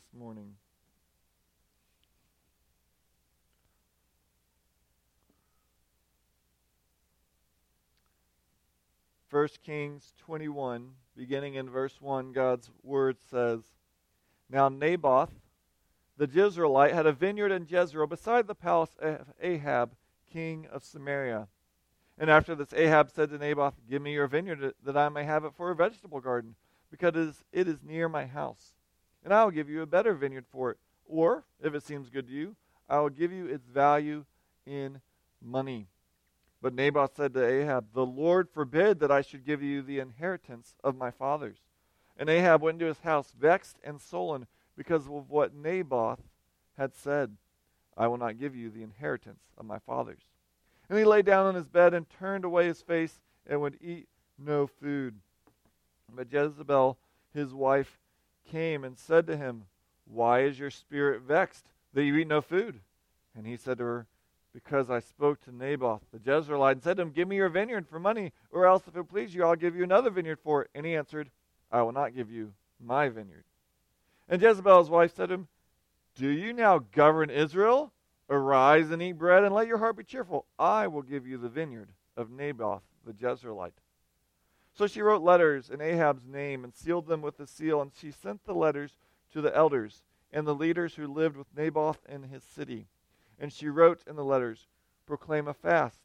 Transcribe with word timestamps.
this 0.00 0.18
morning. 0.18 0.54
1 9.30 9.48
Kings 9.62 10.14
21, 10.18 10.90
beginning 11.16 11.54
in 11.54 11.68
verse 11.68 12.00
1, 12.00 12.32
God's 12.32 12.70
word 12.82 13.16
says, 13.30 13.60
Now 14.48 14.68
Naboth, 14.68 15.30
the 16.16 16.26
Jezreelite, 16.26 16.92
had 16.92 17.06
a 17.06 17.12
vineyard 17.12 17.52
in 17.52 17.66
Jezreel 17.68 18.06
beside 18.06 18.46
the 18.46 18.54
palace 18.54 18.96
of 19.00 19.26
Ahab, 19.40 19.92
king 20.32 20.66
of 20.72 20.82
Samaria. 20.82 21.48
And 22.18 22.30
after 22.30 22.54
this, 22.54 22.72
Ahab 22.72 23.10
said 23.10 23.30
to 23.30 23.38
Naboth, 23.38 23.74
Give 23.88 24.02
me 24.02 24.12
your 24.12 24.26
vineyard 24.26 24.74
that 24.84 24.96
I 24.96 25.08
may 25.08 25.24
have 25.24 25.44
it 25.44 25.52
for 25.56 25.70
a 25.70 25.76
vegetable 25.76 26.20
garden, 26.20 26.54
because 26.90 27.44
it 27.52 27.68
is 27.68 27.82
near 27.82 28.08
my 28.08 28.26
house. 28.26 28.72
And 29.24 29.34
I 29.34 29.44
will 29.44 29.50
give 29.50 29.68
you 29.68 29.82
a 29.82 29.86
better 29.86 30.14
vineyard 30.14 30.46
for 30.50 30.70
it. 30.70 30.78
Or, 31.06 31.44
if 31.62 31.74
it 31.74 31.82
seems 31.82 32.08
good 32.08 32.28
to 32.28 32.32
you, 32.32 32.56
I 32.88 33.00
will 33.00 33.10
give 33.10 33.32
you 33.32 33.46
its 33.46 33.66
value 33.66 34.24
in 34.66 35.00
money. 35.42 35.88
But 36.62 36.74
Naboth 36.74 37.16
said 37.16 37.34
to 37.34 37.46
Ahab, 37.46 37.86
The 37.94 38.06
Lord 38.06 38.48
forbid 38.50 39.00
that 39.00 39.10
I 39.10 39.22
should 39.22 39.46
give 39.46 39.62
you 39.62 39.82
the 39.82 39.98
inheritance 39.98 40.74
of 40.84 40.96
my 40.96 41.10
fathers. 41.10 41.58
And 42.18 42.28
Ahab 42.28 42.60
went 42.60 42.76
into 42.76 42.86
his 42.86 43.00
house 43.00 43.32
vexed 43.38 43.78
and 43.82 44.00
sullen 44.00 44.46
because 44.76 45.06
of 45.06 45.30
what 45.30 45.54
Naboth 45.54 46.20
had 46.76 46.94
said. 46.94 47.36
I 47.96 48.06
will 48.08 48.18
not 48.18 48.38
give 48.38 48.54
you 48.54 48.70
the 48.70 48.82
inheritance 48.82 49.42
of 49.56 49.66
my 49.66 49.78
fathers. 49.78 50.22
And 50.88 50.98
he 50.98 51.04
lay 51.04 51.22
down 51.22 51.46
on 51.46 51.54
his 51.54 51.68
bed 51.68 51.94
and 51.94 52.06
turned 52.10 52.44
away 52.44 52.66
his 52.66 52.82
face 52.82 53.20
and 53.46 53.60
would 53.60 53.78
eat 53.80 54.08
no 54.38 54.66
food. 54.66 55.14
But 56.14 56.32
Jezebel, 56.32 56.98
his 57.32 57.54
wife, 57.54 57.99
came 58.50 58.84
and 58.84 58.98
said 58.98 59.26
to 59.26 59.36
him, 59.36 59.64
Why 60.06 60.40
is 60.40 60.58
your 60.58 60.70
spirit 60.70 61.22
vexed 61.22 61.66
that 61.94 62.04
you 62.04 62.16
eat 62.16 62.28
no 62.28 62.40
food? 62.40 62.80
And 63.36 63.46
he 63.46 63.56
said 63.56 63.78
to 63.78 63.84
her, 63.84 64.06
because 64.52 64.90
I 64.90 65.00
spoke 65.00 65.40
to 65.42 65.54
Naboth 65.54 66.02
the 66.12 66.18
Jezreelite 66.18 66.72
and 66.72 66.82
said 66.82 66.96
to 66.96 67.02
him, 67.02 67.10
Give 67.10 67.28
me 67.28 67.36
your 67.36 67.48
vineyard 67.48 67.86
for 67.86 68.00
money, 68.00 68.32
or 68.50 68.66
else, 68.66 68.82
if 68.86 68.96
it 68.96 69.08
please 69.08 69.34
you, 69.34 69.44
I'll 69.44 69.56
give 69.56 69.76
you 69.76 69.84
another 69.84 70.10
vineyard 70.10 70.40
for 70.42 70.62
it. 70.62 70.70
And 70.74 70.84
he 70.84 70.96
answered, 70.96 71.30
I 71.70 71.82
will 71.82 71.92
not 71.92 72.14
give 72.14 72.30
you 72.30 72.52
my 72.84 73.08
vineyard. 73.08 73.44
And 74.28 74.42
Jezebel's 74.42 74.90
wife 74.90 75.14
said 75.14 75.28
to 75.28 75.34
him, 75.34 75.48
Do 76.16 76.28
you 76.28 76.52
now 76.52 76.80
govern 76.92 77.30
Israel? 77.30 77.92
Arise 78.28 78.90
and 78.90 79.02
eat 79.02 79.12
bread, 79.12 79.44
and 79.44 79.54
let 79.54 79.66
your 79.66 79.78
heart 79.78 79.96
be 79.96 80.04
cheerful. 80.04 80.46
I 80.58 80.86
will 80.86 81.02
give 81.02 81.26
you 81.26 81.36
the 81.36 81.48
vineyard 81.48 81.88
of 82.16 82.30
Naboth 82.30 82.82
the 83.04 83.12
Jezreelite. 83.12 83.72
So 84.80 84.86
she 84.86 85.02
wrote 85.02 85.20
letters 85.20 85.68
in 85.68 85.82
Ahab's 85.82 86.26
name 86.26 86.64
and 86.64 86.74
sealed 86.74 87.06
them 87.06 87.20
with 87.20 87.38
a 87.38 87.46
seal, 87.46 87.82
and 87.82 87.92
she 87.94 88.10
sent 88.10 88.46
the 88.46 88.54
letters 88.54 88.96
to 89.30 89.42
the 89.42 89.54
elders 89.54 90.04
and 90.32 90.46
the 90.46 90.54
leaders 90.54 90.94
who 90.94 91.06
lived 91.06 91.36
with 91.36 91.54
Naboth 91.54 91.98
in 92.08 92.22
his 92.22 92.42
city. 92.42 92.86
And 93.38 93.52
she 93.52 93.68
wrote 93.68 94.02
in 94.08 94.16
the 94.16 94.24
letters, 94.24 94.68
Proclaim 95.04 95.46
a 95.48 95.52
fast, 95.52 96.00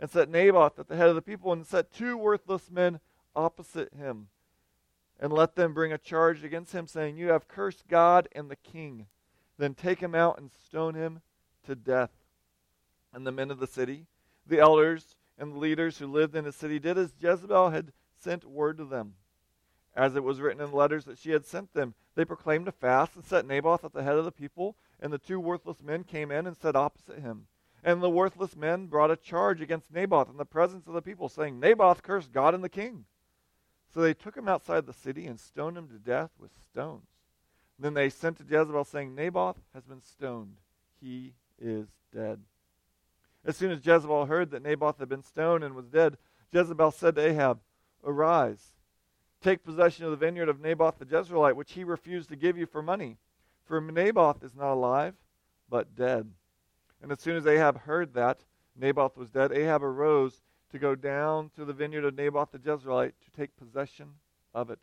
and 0.00 0.10
set 0.10 0.30
Naboth 0.30 0.78
at 0.78 0.88
the 0.88 0.96
head 0.96 1.10
of 1.10 1.16
the 1.16 1.20
people, 1.20 1.52
and 1.52 1.66
set 1.66 1.92
two 1.92 2.16
worthless 2.16 2.70
men 2.70 2.98
opposite 3.36 3.92
him. 3.92 4.28
And 5.20 5.30
let 5.30 5.54
them 5.54 5.74
bring 5.74 5.92
a 5.92 5.98
charge 5.98 6.42
against 6.44 6.72
him, 6.72 6.86
saying, 6.86 7.18
You 7.18 7.28
have 7.28 7.46
cursed 7.46 7.86
God 7.88 8.26
and 8.32 8.50
the 8.50 8.56
king. 8.56 9.04
Then 9.58 9.74
take 9.74 10.00
him 10.00 10.14
out 10.14 10.38
and 10.38 10.50
stone 10.50 10.94
him 10.94 11.20
to 11.66 11.74
death. 11.74 12.12
And 13.12 13.26
the 13.26 13.32
men 13.32 13.50
of 13.50 13.60
the 13.60 13.66
city, 13.66 14.06
the 14.46 14.60
elders, 14.60 15.18
and 15.36 15.52
the 15.52 15.58
leaders 15.58 15.98
who 15.98 16.06
lived 16.06 16.34
in 16.34 16.44
the 16.44 16.52
city 16.52 16.78
did 16.78 16.96
as 16.96 17.12
Jezebel 17.20 17.68
had 17.68 17.92
sent 18.24 18.44
word 18.44 18.78
to 18.78 18.84
them. 18.84 19.14
As 19.94 20.16
it 20.16 20.24
was 20.24 20.40
written 20.40 20.60
in 20.60 20.72
letters 20.72 21.04
that 21.04 21.18
she 21.18 21.30
had 21.30 21.46
sent 21.46 21.72
them, 21.72 21.94
they 22.16 22.24
proclaimed 22.24 22.66
a 22.66 22.72
fast 22.72 23.14
and 23.14 23.24
set 23.24 23.46
Naboth 23.46 23.84
at 23.84 23.92
the 23.92 24.02
head 24.02 24.16
of 24.16 24.24
the 24.24 24.32
people 24.32 24.76
and 25.00 25.12
the 25.12 25.18
two 25.18 25.38
worthless 25.38 25.82
men 25.82 26.02
came 26.02 26.30
in 26.30 26.46
and 26.46 26.56
sat 26.56 26.74
opposite 26.74 27.18
him. 27.18 27.46
And 27.84 28.02
the 28.02 28.08
worthless 28.10 28.56
men 28.56 28.86
brought 28.86 29.10
a 29.10 29.16
charge 29.16 29.60
against 29.60 29.92
Naboth 29.92 30.30
in 30.30 30.38
the 30.38 30.46
presence 30.46 30.86
of 30.86 30.94
the 30.94 31.02
people, 31.02 31.28
saying, 31.28 31.60
Naboth 31.60 32.02
cursed 32.02 32.32
God 32.32 32.54
and 32.54 32.64
the 32.64 32.70
king. 32.70 33.04
So 33.92 34.00
they 34.00 34.14
took 34.14 34.34
him 34.34 34.48
outside 34.48 34.86
the 34.86 34.94
city 34.94 35.26
and 35.26 35.38
stoned 35.38 35.76
him 35.76 35.88
to 35.88 35.98
death 35.98 36.30
with 36.38 36.50
stones. 36.70 37.06
Then 37.78 37.92
they 37.92 38.08
sent 38.08 38.38
to 38.38 38.44
Jezebel, 38.44 38.84
saying, 38.84 39.14
Naboth 39.14 39.58
has 39.74 39.84
been 39.84 40.00
stoned. 40.02 40.56
He 41.00 41.34
is 41.60 41.88
dead. 42.14 42.40
As 43.44 43.56
soon 43.56 43.70
as 43.70 43.84
Jezebel 43.84 44.24
heard 44.24 44.50
that 44.52 44.62
Naboth 44.62 44.98
had 44.98 45.10
been 45.10 45.22
stoned 45.22 45.62
and 45.62 45.74
was 45.74 45.88
dead, 45.88 46.16
Jezebel 46.50 46.92
said 46.92 47.16
to 47.16 47.28
Ahab, 47.28 47.60
Arise, 48.04 48.72
take 49.42 49.64
possession 49.64 50.04
of 50.04 50.10
the 50.10 50.16
vineyard 50.16 50.48
of 50.48 50.60
Naboth 50.60 50.98
the 50.98 51.06
Jezreelite, 51.06 51.56
which 51.56 51.72
he 51.72 51.84
refused 51.84 52.28
to 52.30 52.36
give 52.36 52.56
you 52.56 52.66
for 52.66 52.82
money. 52.82 53.18
For 53.64 53.80
Naboth 53.80 54.42
is 54.42 54.54
not 54.54 54.72
alive, 54.72 55.14
but 55.68 55.96
dead. 55.96 56.30
And 57.02 57.10
as 57.12 57.20
soon 57.20 57.36
as 57.36 57.46
Ahab 57.46 57.80
heard 57.80 58.14
that 58.14 58.40
Naboth 58.76 59.16
was 59.16 59.30
dead, 59.30 59.52
Ahab 59.52 59.82
arose 59.82 60.42
to 60.70 60.78
go 60.78 60.94
down 60.94 61.50
to 61.56 61.64
the 61.64 61.72
vineyard 61.72 62.04
of 62.04 62.16
Naboth 62.16 62.50
the 62.52 62.58
Jezreelite 62.58 63.12
to 63.24 63.30
take 63.36 63.56
possession 63.56 64.14
of 64.54 64.70
it. 64.70 64.78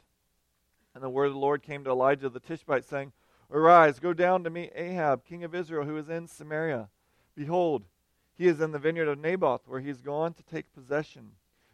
And 0.93 1.03
the 1.03 1.09
word 1.09 1.27
of 1.27 1.33
the 1.33 1.39
Lord 1.39 1.63
came 1.63 1.83
to 1.83 1.89
Elijah 1.89 2.29
the 2.29 2.39
Tishbite, 2.39 2.85
saying, 2.85 3.11
Arise, 3.51 3.99
go 3.99 4.13
down 4.13 4.43
to 4.43 4.49
meet 4.49 4.71
Ahab, 4.75 5.25
king 5.25 5.43
of 5.43 5.53
Israel, 5.53 5.85
who 5.85 5.97
is 5.97 6.09
in 6.09 6.27
Samaria. 6.27 6.89
Behold, 7.35 7.83
he 8.37 8.47
is 8.47 8.61
in 8.61 8.71
the 8.71 8.79
vineyard 8.79 9.07
of 9.07 9.19
Naboth, 9.19 9.67
where 9.67 9.81
he 9.81 9.89
is 9.89 10.01
gone 10.01 10.33
to 10.33 10.43
take 10.43 10.73
possession. 10.73 11.31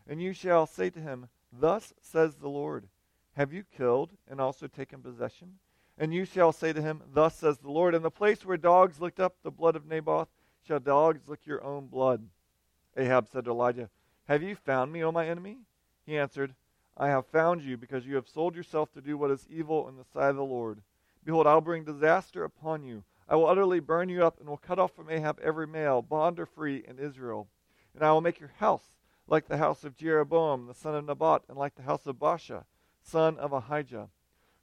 And 0.08 0.22
you 0.22 0.34
shall 0.34 0.66
say 0.66 0.90
to 0.90 1.00
him, 1.00 1.28
Thus 1.52 1.94
says 2.02 2.36
the 2.36 2.50
Lord, 2.50 2.88
Have 3.34 3.54
you 3.54 3.64
killed 3.64 4.12
and 4.28 4.42
also 4.42 4.68
taken 4.68 5.02
possession? 5.02 5.60
And 5.98 6.14
you 6.14 6.26
shall 6.26 6.52
say 6.52 6.74
to 6.74 6.82
him, 6.82 7.02
Thus 7.14 7.36
says 7.36 7.58
the 7.58 7.72
Lord, 7.72 7.96
In 7.96 8.04
the 8.04 8.12
place 8.12 8.46
where 8.46 8.58
dogs 8.58 9.00
licked 9.00 9.20
up 9.20 9.36
the 9.42 9.52
blood 9.52 9.76
of 9.76 9.86
Naboth, 9.86 10.30
shall 10.68 10.80
dogs 10.80 11.28
lick 11.28 11.46
your 11.46 11.64
own 11.64 11.88
blood. 11.88 12.28
Ahab 12.96 13.28
said 13.28 13.46
to 13.46 13.52
Elijah, 13.52 13.90
Have 14.26 14.44
you 14.44 14.56
found 14.56 14.92
me, 14.92 15.04
O 15.04 15.12
my 15.12 15.28
enemy? 15.28 15.58
He 16.06 16.18
answered, 16.18 16.54
I 16.96 17.10
have 17.10 17.28
found 17.28 17.62
you, 17.62 17.78
because 17.78 18.06
you 18.06 18.16
have 18.16 18.28
sold 18.28 18.56
yourself 18.56 18.92
to 18.94 19.02
do 19.02 19.18
what 19.18 19.32
is 19.32 19.48
evil 19.50 19.88
in 19.88 19.98
the 19.98 20.04
sight 20.04 20.30
of 20.30 20.36
the 20.36 20.44
Lord. 20.44 20.82
Behold, 21.24 21.46
I 21.46 21.54
will 21.54 21.62
bring 21.62 21.84
disaster 21.84 22.44
upon 22.44 22.84
you. 22.84 23.04
I 23.30 23.36
will 23.36 23.48
utterly 23.48 23.80
burn 23.80 24.10
you 24.10 24.26
up, 24.26 24.40
and 24.40 24.50
will 24.50 24.58
cut 24.58 24.80
off 24.80 24.96
from 24.96 25.10
Ahab 25.10 25.40
every 25.44 25.68
male, 25.68 26.02
bond 26.02 26.40
or 26.40 26.46
free, 26.46 26.84
in 26.88 26.98
Israel. 26.98 27.48
And 27.94 28.04
I 28.04 28.12
will 28.12 28.22
make 28.22 28.40
your 28.40 28.54
house 28.58 28.97
like 29.28 29.48
the 29.48 29.58
house 29.58 29.84
of 29.84 29.96
Jeroboam, 29.96 30.68
the 30.68 30.74
son 30.74 30.96
of 30.96 31.06
Nebat, 31.06 31.44
and 31.50 31.58
like 31.58 31.76
the 31.76 31.84
house 31.84 32.06
of 32.08 32.16
Baasha, 32.16 32.64
son 33.02 33.38
of 33.38 33.54
Ahijah 33.54 34.10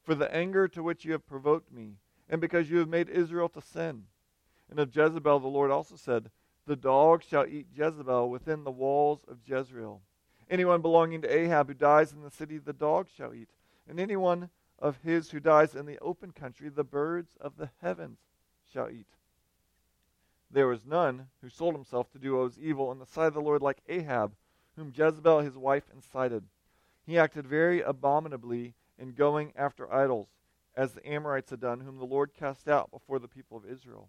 for 0.04 0.14
the 0.14 0.32
anger 0.34 0.69
to 0.69 0.82
which 0.82 1.04
you 1.04 1.12
have 1.12 1.26
provoked 1.26 1.72
me, 1.72 1.94
and 2.28 2.41
because 2.41 2.70
you 2.70 2.78
have 2.78 2.88
made 2.88 3.08
Israel 3.08 3.48
to 3.48 3.60
sin. 3.60 4.04
And 4.70 4.78
of 4.78 4.94
Jezebel 4.94 5.41
the 5.41 5.48
Lord 5.48 5.70
also 5.70 5.97
said, 5.97 6.30
The 6.66 6.76
dog 6.76 7.22
shall 7.22 7.47
eat 7.47 7.69
Jezebel 7.75 8.28
within 8.28 8.64
the 8.64 8.70
walls 8.70 9.25
of 9.26 9.38
Jezreel. 9.47 10.02
Anyone 10.50 10.82
belonging 10.82 11.22
to 11.22 11.34
Ahab 11.34 11.69
who 11.69 11.75
dies 11.75 12.12
in 12.12 12.22
the 12.22 12.31
city, 12.31 12.58
the 12.58 12.72
dog 12.72 13.08
shall 13.16 13.32
eat. 13.32 13.48
And 13.88 13.98
anyone 13.98 14.50
of 14.78 14.98
his 15.02 15.31
who 15.31 15.41
dies 15.41 15.75
in 15.75 15.86
the 15.86 15.98
open 16.00 16.32
country, 16.32 16.69
the 16.69 16.84
birds 16.84 17.36
of 17.41 17.56
the 17.56 17.70
heavens 17.81 18.19
shall 18.70 18.91
eat. 18.91 19.06
There 20.50 20.66
was 20.66 20.84
none 20.84 21.28
who 21.41 21.48
sold 21.48 21.75
himself 21.75 22.10
to 22.12 22.19
do 22.19 22.34
what 22.34 22.44
was 22.44 22.58
evil 22.58 22.92
in 22.92 22.98
the 22.98 23.06
sight 23.06 23.28
of 23.28 23.34
the 23.34 23.41
Lord 23.41 23.62
like 23.62 23.78
Ahab, 23.88 24.32
whom 24.77 24.93
Jezebel 24.95 25.41
his 25.41 25.57
wife 25.57 25.85
incited. 25.95 26.45
He 27.07 27.19
acted 27.19 27.47
very 27.47 27.81
abominably 27.81 28.75
in 28.99 29.12
going 29.12 29.53
after 29.57 29.93
idols, 29.93 30.29
as 30.77 30.93
the 30.93 31.07
Amorites 31.07 31.51
had 31.51 31.61
done, 31.61 31.81
whom 31.81 31.99
the 31.99 32.05
Lord 32.05 32.33
cast 32.35 32.69
out 32.69 32.91
before 32.91 33.19
the 33.19 33.29
people 33.29 33.57
of 33.57 33.67
Israel. 33.67 34.09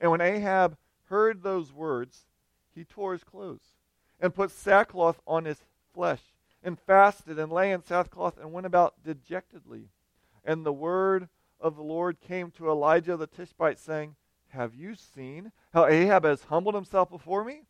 And 0.00 0.10
when 0.10 0.20
Ahab 0.20 0.76
heard 1.06 1.42
those 1.42 1.72
words, 1.72 2.26
he 2.74 2.84
tore 2.84 3.12
his 3.12 3.24
clothes 3.24 3.76
and 4.20 4.34
put 4.34 4.50
sackcloth 4.50 5.20
on 5.26 5.44
his 5.44 5.62
flesh 5.92 6.20
and 6.62 6.78
fasted 6.78 7.38
and 7.38 7.50
lay 7.50 7.72
in 7.72 7.82
sackcloth 7.82 8.38
and 8.38 8.52
went 8.52 8.66
about 8.66 9.02
dejectedly. 9.04 9.88
And 10.44 10.64
the 10.64 10.72
word 10.72 11.28
of 11.60 11.76
the 11.76 11.82
Lord 11.82 12.20
came 12.20 12.50
to 12.52 12.70
Elijah 12.70 13.16
the 13.16 13.26
Tishbite, 13.26 13.78
saying, 13.78 14.16
Have 14.50 14.74
you 14.74 14.94
seen 14.94 15.52
how 15.72 15.86
Ahab 15.86 16.24
has 16.24 16.44
humbled 16.44 16.74
himself 16.74 17.10
before 17.10 17.44
me? 17.44 17.62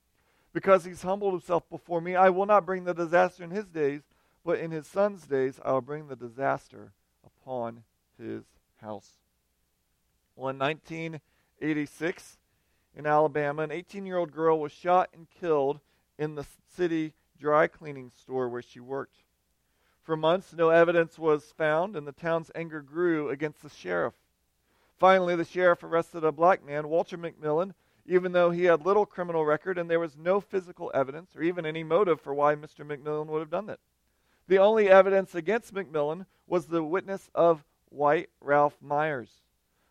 Because 0.52 0.84
he's 0.84 1.02
humbled 1.02 1.32
himself 1.32 1.68
before 1.70 2.00
me, 2.00 2.16
I 2.16 2.30
will 2.30 2.46
not 2.46 2.66
bring 2.66 2.84
the 2.84 2.94
disaster 2.94 3.44
in 3.44 3.50
his 3.50 3.66
days, 3.66 4.02
but 4.44 4.58
in 4.58 4.70
his 4.70 4.86
son's 4.86 5.26
days 5.26 5.60
I 5.64 5.72
will 5.72 5.80
bring 5.80 6.08
the 6.08 6.16
disaster 6.16 6.92
upon 7.24 7.84
his 8.18 8.42
house. 8.80 9.12
Well, 10.34 10.48
in 10.48 10.58
1986, 10.58 12.38
in 12.96 13.06
Alabama, 13.06 13.62
an 13.62 13.70
18 13.70 14.06
year 14.06 14.16
old 14.16 14.32
girl 14.32 14.58
was 14.58 14.72
shot 14.72 15.10
and 15.14 15.28
killed 15.40 15.80
in 16.18 16.34
the 16.34 16.46
city 16.74 17.12
dry 17.38 17.66
cleaning 17.66 18.10
store 18.20 18.48
where 18.48 18.62
she 18.62 18.80
worked. 18.80 19.22
For 20.02 20.16
months, 20.16 20.52
no 20.52 20.70
evidence 20.70 21.18
was 21.18 21.52
found, 21.56 21.94
and 21.94 22.06
the 22.06 22.12
town's 22.12 22.50
anger 22.54 22.80
grew 22.80 23.28
against 23.28 23.62
the 23.62 23.68
sheriff. 23.68 24.14
Finally, 24.98 25.36
the 25.36 25.44
sheriff 25.44 25.82
arrested 25.82 26.24
a 26.24 26.32
black 26.32 26.64
man, 26.64 26.88
Walter 26.88 27.16
McMillan, 27.16 27.74
even 28.06 28.32
though 28.32 28.50
he 28.50 28.64
had 28.64 28.84
little 28.84 29.06
criminal 29.06 29.44
record 29.44 29.78
and 29.78 29.90
there 29.90 30.00
was 30.00 30.16
no 30.16 30.40
physical 30.40 30.90
evidence 30.94 31.36
or 31.36 31.42
even 31.42 31.66
any 31.66 31.82
motive 31.82 32.20
for 32.20 32.34
why 32.34 32.54
Mr. 32.54 32.84
McMillan 32.84 33.26
would 33.26 33.40
have 33.40 33.50
done 33.50 33.66
that. 33.66 33.80
The 34.48 34.58
only 34.58 34.88
evidence 34.88 35.34
against 35.34 35.74
McMillan 35.74 36.26
was 36.46 36.66
the 36.66 36.82
witness 36.82 37.30
of 37.34 37.64
white 37.88 38.30
Ralph 38.40 38.76
Myers. 38.80 39.42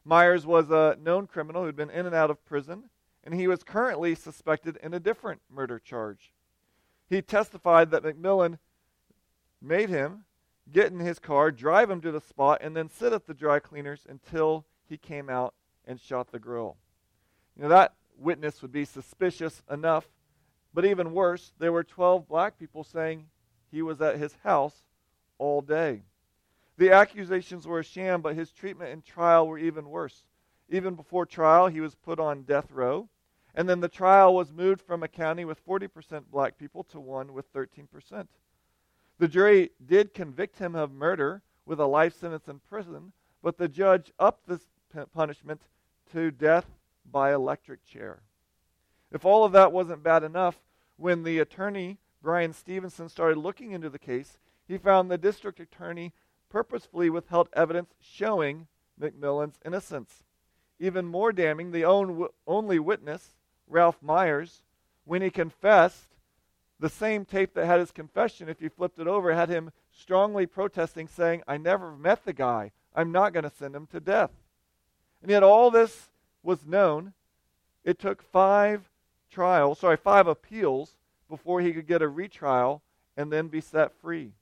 Myers 0.03 0.45
was 0.45 0.69
a 0.69 0.97
known 1.01 1.27
criminal 1.27 1.63
who'd 1.63 1.75
been 1.75 1.89
in 1.89 2.05
and 2.05 2.15
out 2.15 2.29
of 2.29 2.43
prison, 2.45 2.89
and 3.23 3.33
he 3.33 3.47
was 3.47 3.63
currently 3.63 4.15
suspected 4.15 4.77
in 4.81 4.93
a 4.93 4.99
different 4.99 5.41
murder 5.49 5.79
charge. 5.79 6.33
He 7.09 7.21
testified 7.21 7.91
that 7.91 8.03
McMillan 8.03 8.57
made 9.61 9.89
him 9.89 10.25
get 10.71 10.91
in 10.91 10.99
his 10.99 11.19
car, 11.19 11.51
drive 11.51 11.89
him 11.89 12.01
to 12.01 12.11
the 12.11 12.21
spot, 12.21 12.59
and 12.61 12.75
then 12.75 12.89
sit 12.89 13.13
at 13.13 13.27
the 13.27 13.33
dry 13.33 13.59
cleaners 13.59 14.05
until 14.07 14.65
he 14.87 14.97
came 14.97 15.29
out 15.29 15.53
and 15.85 15.99
shot 15.99 16.31
the 16.31 16.39
girl. 16.39 16.77
You 17.55 17.63
know, 17.63 17.69
that 17.69 17.93
witness 18.19 18.61
would 18.61 18.71
be 18.71 18.85
suspicious 18.85 19.61
enough, 19.69 20.07
but 20.73 20.85
even 20.85 21.13
worse, 21.13 21.53
there 21.57 21.71
were 21.71 21.83
12 21.83 22.27
black 22.27 22.59
people 22.59 22.83
saying 22.83 23.25
he 23.71 23.81
was 23.81 24.01
at 24.01 24.17
his 24.17 24.35
house 24.43 24.83
all 25.37 25.61
day. 25.61 26.03
The 26.77 26.91
accusations 26.91 27.67
were 27.67 27.79
a 27.79 27.83
sham, 27.83 28.21
but 28.21 28.35
his 28.35 28.51
treatment 28.51 28.91
and 28.91 29.03
trial 29.03 29.47
were 29.47 29.57
even 29.57 29.89
worse. 29.89 30.23
Even 30.69 30.95
before 30.95 31.25
trial, 31.25 31.67
he 31.67 31.81
was 31.81 31.95
put 31.95 32.19
on 32.19 32.43
death 32.43 32.71
row. 32.71 33.09
And 33.55 33.67
then 33.67 33.79
the 33.79 33.89
trial 33.89 34.35
was 34.35 34.51
moved 34.51 34.81
from 34.81 35.03
a 35.03 35.07
county 35.07 35.43
with 35.43 35.65
40% 35.65 36.23
black 36.31 36.57
people 36.57 36.83
to 36.85 36.99
one 36.99 37.33
with 37.33 37.51
13%. 37.51 38.27
The 39.17 39.27
jury 39.27 39.71
did 39.85 40.13
convict 40.13 40.59
him 40.59 40.75
of 40.75 40.91
murder 40.91 41.41
with 41.65 41.79
a 41.79 41.85
life 41.85 42.17
sentence 42.17 42.47
in 42.47 42.59
prison, 42.59 43.11
but 43.41 43.57
the 43.57 43.67
judge 43.67 44.13
upped 44.19 44.47
this 44.47 44.61
punishment 45.13 45.61
to 46.13 46.31
death 46.31 46.65
by 47.11 47.33
electric 47.33 47.85
chair. 47.85 48.21
If 49.11 49.25
all 49.25 49.43
of 49.43 49.51
that 49.53 49.71
wasn't 49.71 50.03
bad 50.03 50.23
enough, 50.23 50.59
when 50.97 51.23
the 51.23 51.39
attorney, 51.39 51.97
Bryan 52.21 52.53
Stevenson, 52.53 53.09
started 53.09 53.37
looking 53.37 53.71
into 53.71 53.89
the 53.89 53.99
case, 53.99 54.37
he 54.67 54.77
found 54.77 55.09
the 55.09 55.17
district 55.17 55.59
attorney 55.59 56.13
purposefully 56.49 57.09
withheld 57.09 57.49
evidence 57.53 57.93
showing 58.01 58.67
McMillan's 58.99 59.59
innocence. 59.65 60.23
Even 60.79 61.05
more 61.05 61.31
damning, 61.31 61.71
the 61.71 61.85
only 62.47 62.79
witness, 62.79 63.35
Ralph 63.67 64.01
Myers, 64.01 64.61
when 65.05 65.21
he 65.21 65.29
confessed, 65.29 66.15
the 66.79 66.89
same 66.89 67.25
tape 67.25 67.53
that 67.55 67.65
had 67.65 67.79
his 67.79 67.91
confession, 67.91 68.47
if 68.47 68.61
you 68.61 68.69
flipped 68.69 68.99
it 68.99 69.07
over, 69.07 69.33
had 69.33 69.49
him 69.49 69.71
strongly 69.91 70.45
protesting, 70.45 71.07
saying, 71.07 71.43
I 71.47 71.57
never 71.57 71.91
met 71.91 72.23
the 72.23 72.31
guy. 72.31 72.71
I'm 72.95 73.11
not 73.11 73.33
going 73.33 73.43
to 73.43 73.49
send 73.49 73.75
him 73.75 73.87
to 73.87 73.99
death. 73.99 74.31
And 75.21 75.29
yet, 75.29 75.43
all 75.43 75.71
this 75.71 76.09
was 76.43 76.65
known. 76.65 77.13
It 77.83 77.99
took 77.99 78.21
five 78.21 78.89
trials, 79.29 79.79
sorry, 79.79 79.97
five 79.97 80.27
appeals 80.27 80.95
before 81.29 81.61
he 81.61 81.73
could 81.73 81.87
get 81.87 82.01
a 82.01 82.07
retrial 82.07 82.81
and 83.15 83.31
then 83.31 83.47
be 83.47 83.61
set 83.61 83.93
free. 83.93 84.33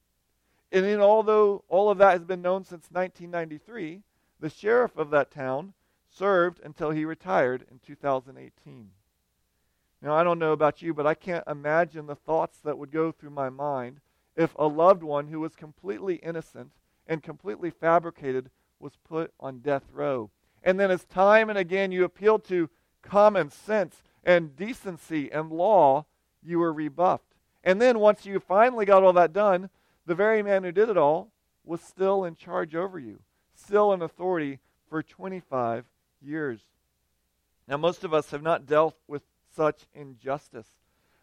And 0.72 0.86
in 0.86 1.00
although 1.00 1.64
all 1.70 1.90
of 1.90 1.98
that 2.00 2.12
has 2.12 2.24
been 2.24 2.42
known 2.42 2.64
since 2.64 2.88
1993, 2.92 4.04
the 4.40 4.50
sheriff 4.50 4.98
of 4.98 5.10
that 5.12 5.32
town 5.32 5.74
served 6.10 6.60
until 6.64 6.92
he 6.92 7.06
retired 7.06 7.66
in 7.72 7.80
2018. 7.80 8.90
Now, 10.02 10.14
I 10.14 10.24
don't 10.24 10.40
know 10.40 10.52
about 10.52 10.82
you, 10.82 10.94
but 10.94 11.08
I 11.08 11.16
can't 11.16 11.48
imagine 11.48 12.06
the 12.06 12.16
thoughts 12.16 12.60
that 12.60 12.78
would 12.78 12.92
go 12.92 13.12
through 13.12 13.32
my 13.32 13.50
mind 13.50 14.00
if 14.36 14.54
a 14.58 14.68
loved 14.68 15.02
one 15.02 15.28
who 15.28 15.40
was 15.40 15.56
completely 15.56 16.16
innocent 16.18 16.72
and 17.08 17.24
completely 17.24 17.72
fabricated 17.72 18.52
was 18.80 18.96
put 19.04 19.34
on 19.40 19.60
death 19.60 19.86
row. 19.92 20.30
And 20.64 20.80
then, 20.80 20.92
as 20.92 21.06
time 21.06 21.50
and 21.50 21.58
again 21.58 21.92
you 21.92 22.04
appealed 22.04 22.44
to 22.46 22.70
common 23.02 23.50
sense 23.50 24.04
and 24.24 24.56
decency 24.56 25.32
and 25.32 25.52
law, 25.52 26.06
you 26.44 26.60
were 26.60 26.74
rebuffed. 26.74 27.36
And 27.64 27.82
then, 27.82 28.00
once 28.00 28.26
you 28.26 28.40
finally 28.40 28.86
got 28.86 29.04
all 29.04 29.14
that 29.14 29.34
done, 29.34 29.70
the 30.06 30.16
very 30.16 30.42
man 30.42 30.64
who 30.64 30.72
did 30.72 30.90
it 30.90 30.98
all 30.98 31.32
was 31.64 31.82
still 31.82 32.24
in 32.24 32.36
charge 32.36 32.76
over 32.76 32.98
you, 32.98 33.20
still 33.54 33.94
in 33.94 34.02
authority 34.02 34.60
for 34.90 35.04
25 35.04 35.86
years. 36.22 36.62
Now, 37.68 37.78
most 37.78 38.04
of 38.04 38.14
us 38.14 38.32
have 38.32 38.42
not 38.42 38.66
dealt 38.66 38.96
with 39.08 39.24
such 39.54 39.88
injustice. 39.94 40.70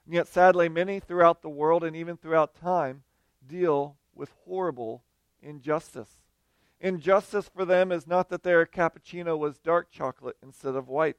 And 0.05 0.15
yet, 0.15 0.27
sadly, 0.27 0.69
many 0.69 1.01
throughout 1.01 1.41
the 1.41 1.49
world 1.49 1.83
and 1.83 1.97
even 1.97 2.17
throughout 2.17 2.55
time 2.55 3.03
deal 3.47 3.97
with 4.15 4.31
horrible 4.45 5.03
injustice. 5.43 6.11
Injustice 6.85 7.49
for 7.49 7.65
them 7.65 7.91
is 7.91 8.07
not 8.07 8.29
that 8.29 8.43
their 8.43 8.67
cappuccino 8.67 9.39
was 9.39 9.57
dark 9.57 9.91
chocolate 9.91 10.37
instead 10.43 10.75
of 10.75 10.87
white. 10.87 11.17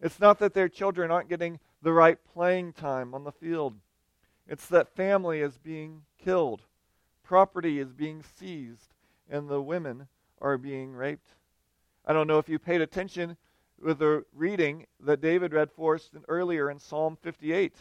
It's 0.00 0.18
not 0.18 0.40
that 0.40 0.54
their 0.54 0.68
children 0.68 1.08
aren't 1.08 1.28
getting 1.28 1.60
the 1.82 1.92
right 1.92 2.18
playing 2.34 2.72
time 2.72 3.14
on 3.14 3.22
the 3.22 3.30
field. 3.30 3.76
It's 4.48 4.66
that 4.66 4.96
family 4.96 5.38
is 5.38 5.56
being 5.56 6.02
killed, 6.18 6.62
property 7.22 7.78
is 7.78 7.92
being 7.92 8.24
seized, 8.36 8.92
and 9.30 9.48
the 9.48 9.62
women 9.62 10.08
are 10.40 10.58
being 10.58 10.94
raped. 10.94 11.28
I 12.04 12.12
don't 12.12 12.26
know 12.26 12.38
if 12.38 12.48
you 12.48 12.58
paid 12.58 12.80
attention 12.80 13.36
with 13.80 14.00
the 14.00 14.24
reading 14.34 14.86
that 14.98 15.20
David 15.20 15.52
read 15.52 15.70
for 15.70 15.94
us 15.94 16.10
earlier 16.26 16.68
in 16.68 16.80
Psalm 16.80 17.16
58. 17.22 17.76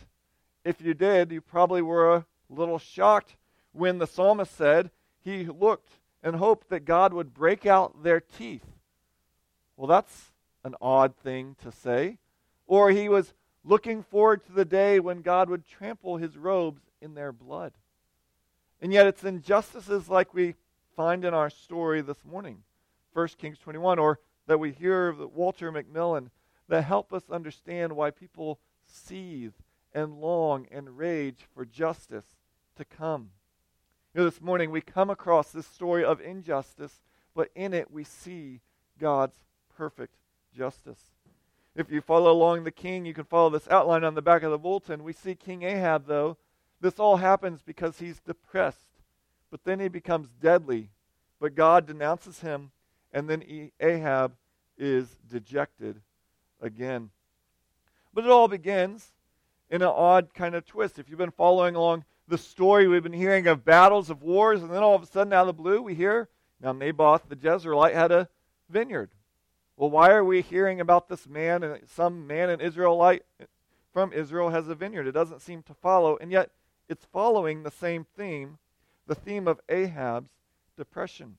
If 0.63 0.79
you 0.79 0.93
did, 0.93 1.31
you 1.31 1.41
probably 1.41 1.81
were 1.81 2.15
a 2.15 2.25
little 2.47 2.77
shocked 2.77 3.37
when 3.71 3.97
the 3.97 4.05
psalmist 4.05 4.55
said 4.55 4.91
he 5.19 5.45
looked 5.45 5.93
and 6.23 6.35
hoped 6.35 6.69
that 6.69 6.85
God 6.85 7.13
would 7.13 7.33
break 7.33 7.65
out 7.65 8.03
their 8.03 8.19
teeth. 8.19 8.65
Well, 9.75 9.87
that's 9.87 10.31
an 10.63 10.75
odd 10.81 11.15
thing 11.15 11.55
to 11.63 11.71
say. 11.71 12.17
Or 12.67 12.91
he 12.91 13.09
was 13.09 13.33
looking 13.63 14.03
forward 14.03 14.45
to 14.45 14.51
the 14.51 14.65
day 14.65 14.99
when 14.99 15.21
God 15.21 15.49
would 15.49 15.65
trample 15.65 16.17
his 16.17 16.37
robes 16.37 16.81
in 17.01 17.15
their 17.15 17.31
blood. 17.31 17.73
And 18.81 18.91
yet, 18.91 19.07
it's 19.07 19.23
injustices 19.23 20.09
like 20.09 20.33
we 20.33 20.55
find 20.95 21.23
in 21.23 21.33
our 21.33 21.49
story 21.49 22.01
this 22.01 22.23
morning, 22.25 22.63
1 23.13 23.27
Kings 23.37 23.59
21, 23.59 23.99
or 23.99 24.19
that 24.47 24.59
we 24.59 24.71
hear 24.71 25.09
of 25.09 25.33
Walter 25.33 25.71
McMillan 25.71 26.29
that 26.67 26.83
help 26.83 27.13
us 27.13 27.23
understand 27.29 27.95
why 27.95 28.11
people 28.11 28.59
seethe 28.85 29.53
and 29.93 30.19
long 30.19 30.67
and 30.71 30.97
rage 30.97 31.45
for 31.53 31.65
justice 31.65 32.25
to 32.77 32.85
come. 32.85 33.29
You 34.13 34.19
know, 34.19 34.25
this 34.29 34.41
morning 34.41 34.71
we 34.71 34.81
come 34.81 35.09
across 35.09 35.51
this 35.51 35.65
story 35.65 36.03
of 36.03 36.19
injustice, 36.19 37.01
but 37.33 37.49
in 37.55 37.73
it 37.73 37.89
we 37.91 38.03
see 38.03 38.59
God's 38.99 39.37
perfect 39.77 40.15
justice. 40.53 40.99
If 41.77 41.89
you 41.89 42.01
follow 42.01 42.29
along 42.29 42.65
the 42.65 42.71
king, 42.71 43.05
you 43.05 43.13
can 43.13 43.23
follow 43.23 43.49
this 43.49 43.69
outline 43.69 44.03
on 44.03 44.15
the 44.15 44.21
back 44.21 44.43
of 44.43 44.51
the 44.51 44.57
bulletin. 44.57 45.05
We 45.05 45.13
see 45.13 45.33
King 45.33 45.63
Ahab, 45.63 46.07
though. 46.07 46.35
This 46.81 46.99
all 46.99 47.15
happens 47.15 47.61
because 47.61 47.99
he's 47.99 48.19
depressed, 48.19 48.99
but 49.49 49.63
then 49.63 49.79
he 49.79 49.87
becomes 49.87 50.27
deadly. 50.41 50.89
But 51.39 51.55
God 51.55 51.87
denounces 51.87 52.41
him 52.41 52.71
and 53.13 53.29
then 53.29 53.71
Ahab 53.79 54.33
is 54.77 55.07
dejected 55.31 56.01
again. 56.59 57.11
But 58.13 58.25
it 58.25 58.29
all 58.31 58.49
begins 58.49 59.13
in 59.69 59.81
an 59.81 59.87
odd 59.87 60.33
kind 60.33 60.53
of 60.53 60.65
twist. 60.65 60.99
If 60.99 61.07
you've 61.07 61.17
been 61.17 61.31
following 61.31 61.75
along 61.75 62.03
the 62.27 62.37
story, 62.37 62.87
we've 62.87 63.03
been 63.03 63.13
hearing 63.13 63.47
of 63.47 63.65
battles, 63.65 64.09
of 64.09 64.21
wars, 64.21 64.61
and 64.61 64.71
then 64.71 64.83
all 64.83 64.95
of 64.95 65.03
a 65.03 65.05
sudden, 65.05 65.33
out 65.33 65.41
of 65.41 65.47
the 65.47 65.61
blue, 65.61 65.81
we 65.81 65.95
hear 65.95 66.29
now 66.61 66.71
Naboth 66.71 67.27
the 67.27 67.35
Jezreelite 67.35 67.93
had 67.93 68.11
a 68.11 68.29
vineyard. 68.69 69.11
Well, 69.75 69.89
why 69.89 70.11
are 70.11 70.23
we 70.23 70.41
hearing 70.41 70.79
about 70.79 71.09
this 71.09 71.27
man 71.27 71.63
and 71.63 71.81
some 71.89 72.27
man 72.27 72.49
in 72.49 72.61
Israelite 72.61 73.23
from 73.91 74.13
Israel 74.13 74.49
has 74.49 74.67
a 74.67 74.75
vineyard? 74.75 75.07
It 75.07 75.13
doesn't 75.13 75.41
seem 75.41 75.63
to 75.63 75.73
follow, 75.73 76.17
and 76.17 76.31
yet 76.31 76.51
it's 76.87 77.05
following 77.05 77.63
the 77.63 77.71
same 77.71 78.05
theme, 78.15 78.59
the 79.07 79.15
theme 79.15 79.47
of 79.47 79.59
Ahab's 79.69 80.29
depression. 80.77 81.37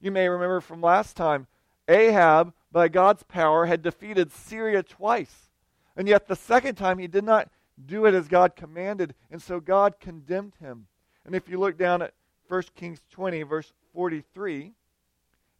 You 0.00 0.10
may 0.10 0.28
remember 0.28 0.60
from 0.60 0.80
last 0.80 1.16
time, 1.16 1.46
Ahab, 1.88 2.52
by 2.70 2.88
God's 2.88 3.22
power, 3.24 3.66
had 3.66 3.82
defeated 3.82 4.32
Syria 4.32 4.82
twice. 4.82 5.48
And 5.96 6.08
yet 6.08 6.28
the 6.28 6.36
second 6.36 6.76
time 6.76 6.98
he 6.98 7.06
did 7.06 7.24
not 7.24 7.48
do 7.86 8.06
it 8.06 8.14
as 8.14 8.28
God 8.28 8.56
commanded, 8.56 9.14
and 9.30 9.40
so 9.40 9.60
God 9.60 10.00
condemned 10.00 10.54
him. 10.60 10.86
And 11.24 11.34
if 11.34 11.48
you 11.48 11.58
look 11.58 11.78
down 11.78 12.02
at 12.02 12.14
1 12.48 12.62
Kings 12.74 13.00
20, 13.10 13.42
verse 13.42 13.72
43, 13.94 14.72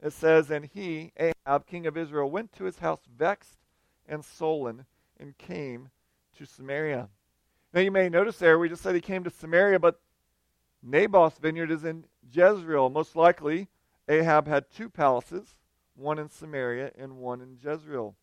it 0.02 0.12
says, 0.12 0.50
And 0.50 0.68
he, 0.72 1.12
Ahab, 1.16 1.66
king 1.66 1.86
of 1.86 1.96
Israel, 1.96 2.30
went 2.30 2.52
to 2.54 2.64
his 2.64 2.78
house 2.78 3.00
vexed 3.16 3.58
and 4.06 4.24
sullen 4.24 4.84
and 5.18 5.38
came 5.38 5.90
to 6.36 6.44
Samaria. 6.44 7.08
Now 7.72 7.80
you 7.80 7.90
may 7.90 8.08
notice 8.08 8.38
there, 8.38 8.58
we 8.58 8.68
just 8.68 8.82
said 8.82 8.94
he 8.94 9.00
came 9.00 9.24
to 9.24 9.30
Samaria, 9.30 9.78
but 9.78 10.00
Naboth's 10.82 11.38
vineyard 11.38 11.70
is 11.70 11.84
in 11.84 12.04
Jezreel. 12.32 12.90
Most 12.90 13.14
likely, 13.16 13.68
Ahab 14.08 14.48
had 14.48 14.70
two 14.70 14.90
palaces, 14.90 15.54
one 15.94 16.18
in 16.18 16.28
Samaria 16.28 16.90
and 16.98 17.18
one 17.18 17.40
in 17.40 17.56
Jezreel. 17.62 18.16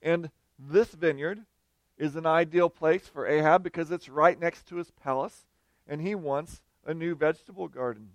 And 0.00 0.30
this 0.58 0.92
vineyard 0.92 1.40
is 2.02 2.16
an 2.16 2.26
ideal 2.26 2.68
place 2.68 3.06
for 3.06 3.28
Ahab 3.28 3.62
because 3.62 3.92
it's 3.92 4.08
right 4.08 4.38
next 4.38 4.66
to 4.66 4.74
his 4.74 4.90
palace, 4.90 5.46
and 5.86 6.00
he 6.00 6.16
wants 6.16 6.60
a 6.84 6.92
new 6.92 7.14
vegetable 7.14 7.68
garden. 7.68 8.08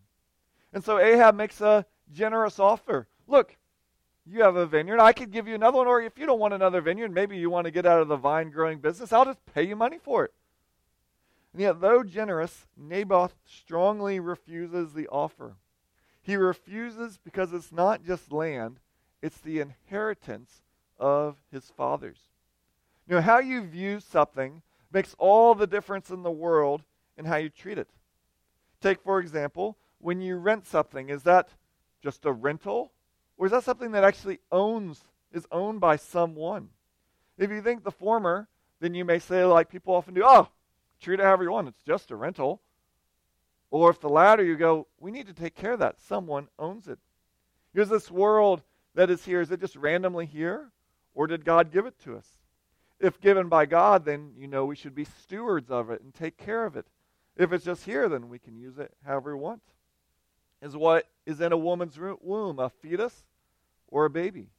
And 0.74 0.84
so 0.84 1.00
Ahab 1.00 1.36
makes 1.36 1.62
a 1.62 1.86
generous 2.12 2.60
offer. 2.60 3.08
Look, 3.28 3.56
you 4.26 4.42
have 4.42 4.58
a 4.58 4.66
vineyard. 4.66 5.00
I 5.00 5.14
could 5.14 5.32
give 5.32 5.48
you 5.48 5.56
another 5.56 5.78
one, 5.78 5.88
or 5.88 6.02
if 6.02 6.20
you 6.20 6.26
don't 6.26 6.38
want 6.38 6.54
another 6.54 6.82
vineyard, 6.82 7.14
maybe 7.14 7.38
you 7.38 7.50
want 7.50 7.64
to 7.64 7.72
get 7.72 7.86
out 7.86 8.02
of 8.02 8.10
the 8.10 8.18
vine 8.18 8.50
growing 8.50 8.80
business, 8.80 9.14
I'll 9.14 9.24
just 9.24 9.46
pay 9.54 9.64
you 9.64 9.78
money 9.78 10.00
for 10.04 10.26
it. 10.26 10.34
And 11.54 11.62
yet, 11.62 11.80
though 11.80 12.04
generous, 12.04 12.66
Naboth 12.76 13.36
strongly 13.46 14.20
refuses 14.20 14.92
the 14.92 15.08
offer. 15.08 15.56
He 16.22 16.36
refuses 16.36 17.20
because 17.24 17.54
it's 17.54 17.72
not 17.72 18.04
just 18.04 18.34
land, 18.34 18.82
it's 19.22 19.38
the 19.38 19.62
inheritance 19.62 20.62
of 21.00 21.38
his 21.50 21.70
fathers. 21.70 22.20
You 23.08 23.16
know, 23.16 23.22
how 23.22 23.40
you 23.40 23.62
view 23.62 24.00
something 24.00 24.62
makes 24.92 25.16
all 25.18 25.56
the 25.56 25.68
difference 25.68 26.10
in 26.10 26.24
the 26.24 26.32
world 26.32 26.84
in 27.18 27.26
how 27.26 27.38
you 27.38 27.50
treat 27.50 27.78
it. 27.78 27.90
Take, 28.82 29.02
for 29.02 29.20
example, 29.20 29.78
when 30.00 30.22
you 30.22 30.38
rent 30.38 30.68
something, 30.68 31.10
is 31.10 31.24
that 31.24 31.50
just 32.02 32.26
a 32.26 32.32
rental? 32.32 32.92
Or 33.38 33.46
is 33.46 33.52
that 33.52 33.64
something 33.64 33.92
that 33.92 34.04
actually 34.04 34.40
owns, 34.52 35.04
is 35.32 35.48
owned 35.52 35.80
by 35.80 35.96
someone? 35.96 36.70
If 37.38 37.50
you 37.50 37.62
think 37.62 37.84
the 37.84 37.92
former, 37.92 38.48
then 38.80 38.94
you 38.94 39.06
may 39.06 39.20
say, 39.20 39.44
like 39.46 39.70
people 39.70 39.96
often 39.96 40.14
do, 40.14 40.24
oh, 40.26 40.50
treat 41.00 41.20
it 41.20 41.24
however 41.24 41.44
you 41.44 41.52
want, 41.52 41.68
it's 41.68 41.84
just 41.86 42.12
a 42.12 42.16
rental. 42.16 42.62
Or 43.70 43.90
if 43.90 44.00
the 44.00 44.10
latter, 44.10 44.44
you 44.44 44.56
go, 44.56 44.88
we 45.00 45.12
need 45.12 45.28
to 45.28 45.34
take 45.34 45.56
care 45.56 45.74
of 45.74 45.80
that. 45.80 46.00
Someone 46.00 46.48
owns 46.58 46.88
it. 46.88 47.00
Here's 47.74 47.90
this 47.90 48.10
world 48.10 48.64
that 48.96 49.10
is 49.10 49.26
here. 49.26 49.42
Is 49.42 49.52
it 49.52 49.60
just 49.60 49.76
randomly 49.76 50.26
here? 50.26 50.72
Or 51.14 51.28
did 51.28 51.46
God 51.46 51.72
give 51.72 51.86
it 51.86 52.00
to 52.04 52.16
us? 52.16 52.37
If 53.00 53.22
given 53.22 53.48
by 53.48 53.66
God, 53.66 54.06
then 54.06 54.34
you 54.38 54.48
know 54.48 54.66
we 54.66 54.76
should 54.76 54.96
be 54.96 55.06
stewards 55.06 55.70
of 55.70 55.90
it 55.90 56.02
and 56.02 56.14
take 56.14 56.38
care 56.38 56.66
of 56.66 56.76
it. 56.76 56.88
If 57.36 57.54
it's 57.54 57.66
just 57.66 57.86
here, 57.86 58.10
then 58.10 58.30
we 58.30 58.40
can 58.40 58.56
use 58.56 58.80
it 58.80 58.92
however 59.06 59.36
we 59.36 59.44
want. 59.44 59.62
Is 60.62 60.76
what 60.76 61.06
is 61.26 61.40
in 61.40 61.52
a 61.52 61.58
woman's 61.58 61.98
womb 62.00 62.58
a 62.58 62.70
fetus 62.70 63.24
or 63.88 64.06
a 64.06 64.10
baby? 64.10 64.50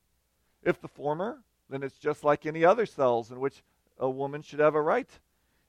If 0.63 0.81
the 0.81 0.89
former, 0.89 1.39
then 1.69 1.83
it's 1.83 1.99
just 1.99 2.23
like 2.23 2.47
any 2.47 2.65
other 2.65 2.87
cells 2.87 3.31
in 3.33 3.41
which 3.41 3.63
a 3.99 4.09
woman 4.09 4.43
should 4.43 4.61
have 4.61 4.77
a 4.77 4.83
right. 4.83 5.11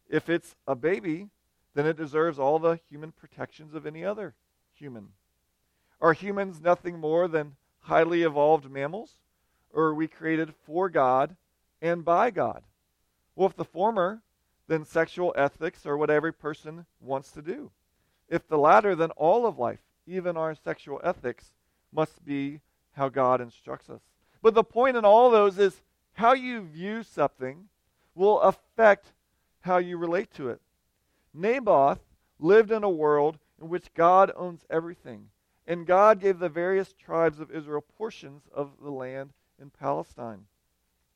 If 0.08 0.30
it's 0.30 0.56
a 0.68 0.76
baby, 0.76 1.30
then 1.74 1.88
it 1.88 1.98
deserves 1.98 2.38
all 2.38 2.60
the 2.60 2.80
human 2.90 3.12
protections 3.12 3.74
of 3.74 3.88
any 3.88 4.06
other 4.06 4.36
human. 4.74 5.10
Are 6.00 6.14
humans 6.14 6.62
nothing 6.62 7.00
more 7.00 7.28
than 7.28 7.56
highly 7.82 8.24
evolved 8.24 8.70
mammals? 8.70 9.14
Or 9.72 9.86
are 9.86 9.96
we 9.96 10.08
created 10.08 10.54
for 10.66 10.90
God 10.90 11.36
and 11.82 12.04
by 12.04 12.32
God? 12.32 12.64
Well, 13.36 13.48
if 13.48 13.56
the 13.56 13.66
former, 13.66 14.22
then 14.68 14.86
sexual 14.86 15.34
ethics 15.36 15.86
are 15.86 15.98
what 15.98 16.10
every 16.10 16.34
person 16.34 16.86
wants 17.00 17.32
to 17.32 17.42
do. 17.42 17.72
If 18.28 18.48
the 18.48 18.58
latter, 18.58 18.96
then 18.96 19.12
all 19.12 19.46
of 19.46 19.58
life, 19.58 19.80
even 20.06 20.38
our 20.38 20.56
sexual 20.56 21.02
ethics, 21.04 21.52
must 21.92 22.24
be 22.24 22.60
how 22.94 23.10
God 23.10 23.42
instructs 23.42 23.90
us. 23.90 24.02
But 24.42 24.54
the 24.54 24.64
point 24.64 24.98
in 24.98 25.06
all 25.06 25.32
those 25.32 25.58
is 25.58 25.82
how 26.14 26.34
you 26.34 26.62
view 26.62 27.04
something 27.04 27.70
will 28.14 28.40
affect 28.42 29.14
how 29.62 29.78
you 29.78 29.98
relate 29.98 30.32
to 30.36 30.50
it. 30.50 30.62
Naboth 31.34 32.00
lived 32.40 32.72
in 32.72 32.84
a 32.84 32.90
world 32.90 33.38
in 33.62 33.70
which 33.70 33.94
God 33.94 34.32
owns 34.36 34.66
everything, 34.70 35.30
and 35.68 35.86
God 35.86 36.20
gave 36.20 36.40
the 36.40 36.50
various 36.50 36.94
tribes 36.94 37.40
of 37.40 37.52
Israel 37.52 37.84
portions 37.98 38.44
of 38.54 38.72
the 38.82 38.92
land 38.92 39.32
in 39.62 39.70
Palestine. 39.70 40.46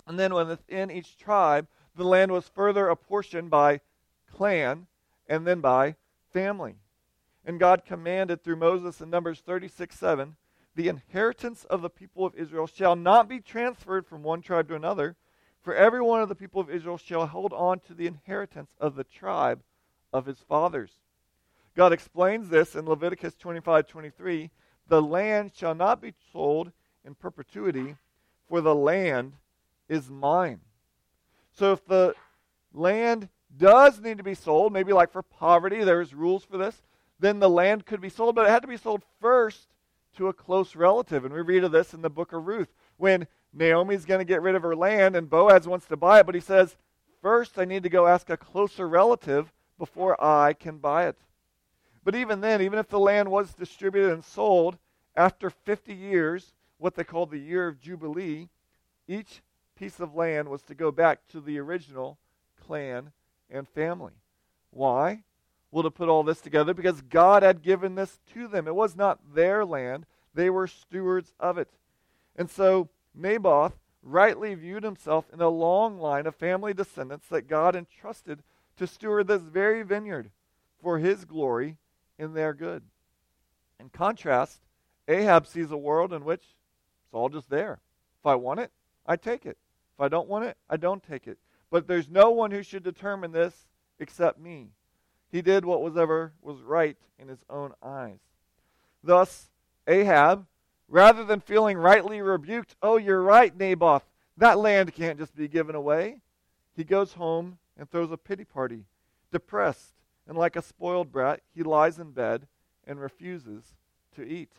And 0.06 0.20
then 0.20 0.34
within 0.34 0.92
each 0.92 1.18
tribe, 1.18 1.68
the 1.96 2.04
land 2.04 2.32
was 2.32 2.50
further 2.50 2.90
apportioned 2.90 3.50
by 3.50 3.82
clan 4.32 4.88
and 5.28 5.48
then 5.48 5.62
by 5.62 5.96
family. 6.32 6.76
And 7.46 7.60
God 7.60 7.86
commanded 7.86 8.44
through 8.44 8.56
Moses 8.58 9.02
in 9.02 9.10
Numbers 9.10 9.40
36 9.40 9.98
7 9.98 10.36
the 10.76 10.88
inheritance 10.88 11.66
of 11.66 11.82
the 11.82 11.90
people 11.90 12.26
of 12.26 12.36
Israel 12.36 12.68
shall 12.68 12.96
not 12.96 13.30
be 13.30 13.40
transferred 13.40 14.08
from 14.08 14.24
one 14.24 14.42
tribe 14.42 14.68
to 14.70 14.76
another, 14.76 15.16
for 15.62 15.76
every 15.76 16.02
one 16.02 16.22
of 16.22 16.30
the 16.30 16.36
people 16.36 16.60
of 16.60 16.70
Israel 16.70 16.98
shall 16.98 17.28
hold 17.28 17.54
on 17.54 17.80
to 17.82 17.94
the 17.94 18.08
inheritance 18.08 18.72
of 18.80 18.96
the 18.96 19.04
tribe 19.04 19.62
of 20.12 20.26
his 20.26 20.40
fathers. 20.40 20.94
God 21.76 21.94
explains 21.94 22.50
this 22.50 22.76
in 22.76 22.86
Leviticus 22.86 23.36
25 23.36 23.88
23. 23.88 24.50
The 24.88 25.02
land 25.02 25.52
shall 25.56 25.76
not 25.76 26.02
be 26.02 26.14
sold 26.32 26.72
in 27.06 27.16
perpetuity, 27.16 27.96
for 28.48 28.60
the 28.62 28.76
land 28.76 29.34
is 29.90 30.10
mine. 30.10 30.62
So 31.52 31.74
if 31.74 31.86
the 31.86 32.16
land 32.74 33.30
does 33.56 34.00
need 34.00 34.18
to 34.18 34.24
be 34.24 34.34
sold, 34.34 34.74
maybe 34.74 34.94
like 34.94 35.12
for 35.12 35.22
poverty, 35.22 35.84
there's 35.84 36.14
rules 36.14 36.44
for 36.44 36.58
this, 36.58 36.82
then 37.20 37.40
the 37.40 37.50
land 37.50 37.86
could 37.86 38.02
be 38.02 38.10
sold, 38.10 38.36
but 38.36 38.46
it 38.46 38.50
had 38.50 38.64
to 38.64 38.68
be 38.68 38.78
sold 38.78 39.04
first 39.22 39.68
to 40.18 40.28
a 40.28 40.34
close 40.34 40.76
relative. 40.76 41.26
And 41.26 41.34
we 41.34 41.42
read 41.42 41.64
of 41.64 41.72
this 41.72 41.94
in 41.94 42.02
the 42.02 42.10
book 42.10 42.34
of 42.34 42.48
Ruth 42.48 42.74
when 42.98 43.28
Naomi's 43.54 44.06
going 44.06 44.20
to 44.20 44.26
get 44.26 44.42
rid 44.42 44.56
of 44.56 44.64
her 44.64 44.76
land 44.76 45.16
and 45.16 45.30
Boaz 45.30 45.68
wants 45.68 45.86
to 45.88 45.98
buy 45.98 46.20
it, 46.20 46.26
but 46.26 46.36
he 46.36 46.42
says, 46.42 46.76
First, 47.22 47.58
I 47.58 47.64
need 47.64 47.84
to 47.84 47.90
go 47.90 48.06
ask 48.06 48.30
a 48.30 48.36
closer 48.36 48.88
relative 48.88 49.54
before 49.78 50.22
I 50.22 50.52
can 50.54 50.80
buy 50.80 51.08
it. 51.08 51.18
But 52.04 52.16
even 52.16 52.42
then, 52.42 52.62
even 52.62 52.80
if 52.80 52.90
the 52.90 53.00
land 53.00 53.32
was 53.32 53.54
distributed 53.54 54.12
and 54.12 54.26
sold, 54.26 54.78
after 55.16 55.50
50 55.50 55.94
years, 55.94 56.54
what 56.78 56.96
they 56.96 57.06
called 57.06 57.32
the 57.32 57.40
year 57.40 57.68
of 57.68 57.80
Jubilee, 57.80 58.50
each 59.08 59.42
piece 59.84 60.00
of 60.00 60.16
land 60.16 60.48
was 60.48 60.62
to 60.62 60.74
go 60.74 60.92
back 60.92 61.20
to 61.28 61.42
the 61.42 61.60
original 61.60 62.18
clan 62.66 63.12
and 63.50 63.68
family. 63.68 64.14
Why? 64.72 65.24
Well, 65.72 65.84
to 65.84 65.92
put 65.92 66.08
all 66.08 66.24
this 66.24 66.40
together, 66.40 66.74
because 66.74 67.02
God 67.02 67.44
had 67.44 67.62
given 67.62 67.96
this 67.96 68.20
to 68.34 68.48
them. 68.48 68.66
It 68.66 68.76
was 68.76 68.96
not 68.96 69.20
their 69.36 69.66
land, 69.66 70.06
they 70.34 70.50
were 70.50 70.68
stewards 70.68 71.34
of 71.38 71.58
it. 71.58 71.68
And 72.38 72.50
so 72.50 72.88
Naboth 73.14 73.74
rightly 74.02 74.56
viewed 74.56 74.84
himself 74.84 75.26
in 75.34 75.42
a 75.42 75.50
long 75.50 76.00
line 76.00 76.28
of 76.28 76.36
family 76.36 76.74
descendants 76.74 77.28
that 77.28 77.50
God 77.50 77.76
entrusted 77.76 78.42
to 78.78 78.88
steward 78.88 79.28
this 79.28 79.42
very 79.42 79.84
vineyard 79.84 80.32
for 80.82 80.98
his 80.98 81.26
glory 81.26 81.76
and 82.18 82.34
their 82.34 82.54
good. 82.54 82.84
In 83.82 83.90
contrast, 83.90 84.62
Ahab 85.10 85.46
sees 85.46 85.72
a 85.72 85.78
world 85.78 86.14
in 86.14 86.24
which 86.24 86.44
it's 87.06 87.14
all 87.14 87.28
just 87.28 87.50
there. 87.50 87.82
If 88.22 88.26
I 88.26 88.36
want 88.36 88.62
it, 88.62 88.72
I 89.06 89.18
take 89.18 89.46
it. 89.46 89.58
If 89.96 90.02
I 90.02 90.08
don't 90.08 90.28
want 90.28 90.46
it, 90.46 90.58
I 90.70 90.78
don't 90.78 91.04
take 91.04 91.28
it. 91.28 91.38
But 91.70 91.88
there's 91.88 92.10
no 92.10 92.32
one 92.32 92.52
who 92.52 92.64
should 92.64 92.84
determine 92.84 93.32
this 93.32 93.68
except 94.00 94.40
me. 94.40 94.70
He 95.32 95.42
did 95.42 95.66
what 95.66 95.82
was 95.82 95.98
ever 95.98 96.34
was 96.42 96.62
right 96.62 96.98
in 97.18 97.28
his 97.28 97.44
own 97.50 97.74
eyes. 97.82 98.20
Thus, 99.04 99.50
Ahab, 99.88 100.46
rather 100.88 101.24
than 101.24 101.40
feeling 101.40 101.78
rightly 101.78 102.22
rebuked, 102.22 102.76
oh, 102.82 102.98
you're 102.98 103.22
right, 103.22 103.56
Naboth, 103.56 104.04
that 104.38 104.60
land 104.60 104.94
can't 104.94 105.20
just 105.20 105.36
be 105.36 105.48
given 105.48 105.76
away, 105.76 106.22
he 106.76 106.84
goes 106.84 107.14
home 107.14 107.58
and 107.78 107.90
throws 107.90 108.12
a 108.12 108.18
pity 108.18 108.46
party. 108.46 108.86
Depressed 109.32 109.94
and 110.28 110.38
like 110.38 110.56
a 110.56 110.62
spoiled 110.62 111.12
brat, 111.12 111.42
he 111.54 111.64
lies 111.64 112.00
in 112.00 112.12
bed 112.12 112.48
and 112.86 113.00
refuses 113.00 113.76
to 114.16 114.24
eat. 114.24 114.52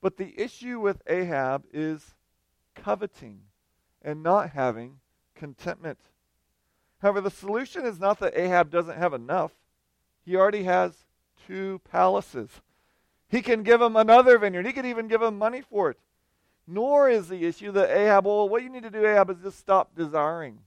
But 0.00 0.16
the 0.16 0.38
issue 0.38 0.80
with 0.80 1.02
Ahab 1.06 1.64
is 1.72 2.14
coveting 2.74 3.40
and 4.04 4.22
not 4.22 4.50
having 4.50 4.98
contentment. 5.34 5.98
However, 6.98 7.20
the 7.20 7.30
solution 7.30 7.84
is 7.84 7.98
not 7.98 8.20
that 8.20 8.38
Ahab 8.38 8.70
doesn't 8.70 8.98
have 8.98 9.14
enough. 9.14 9.52
He 10.24 10.36
already 10.36 10.62
has 10.64 10.92
two 11.46 11.80
palaces. 11.90 12.50
He 13.28 13.42
can 13.42 13.62
give 13.62 13.82
him 13.82 13.96
another 13.96 14.38
vineyard. 14.38 14.66
He 14.66 14.72
could 14.72 14.86
even 14.86 15.08
give 15.08 15.22
him 15.22 15.36
money 15.36 15.62
for 15.62 15.90
it. 15.90 15.98
Nor 16.66 17.10
is 17.10 17.28
the 17.28 17.44
issue 17.44 17.72
that 17.72 17.90
Ahab, 17.90 18.26
well, 18.26 18.48
what 18.48 18.62
you 18.62 18.70
need 18.70 18.84
to 18.84 18.90
do, 18.90 19.04
Ahab, 19.04 19.30
is 19.30 19.42
just 19.42 19.58
stop 19.58 19.94
desiring. 19.96 20.60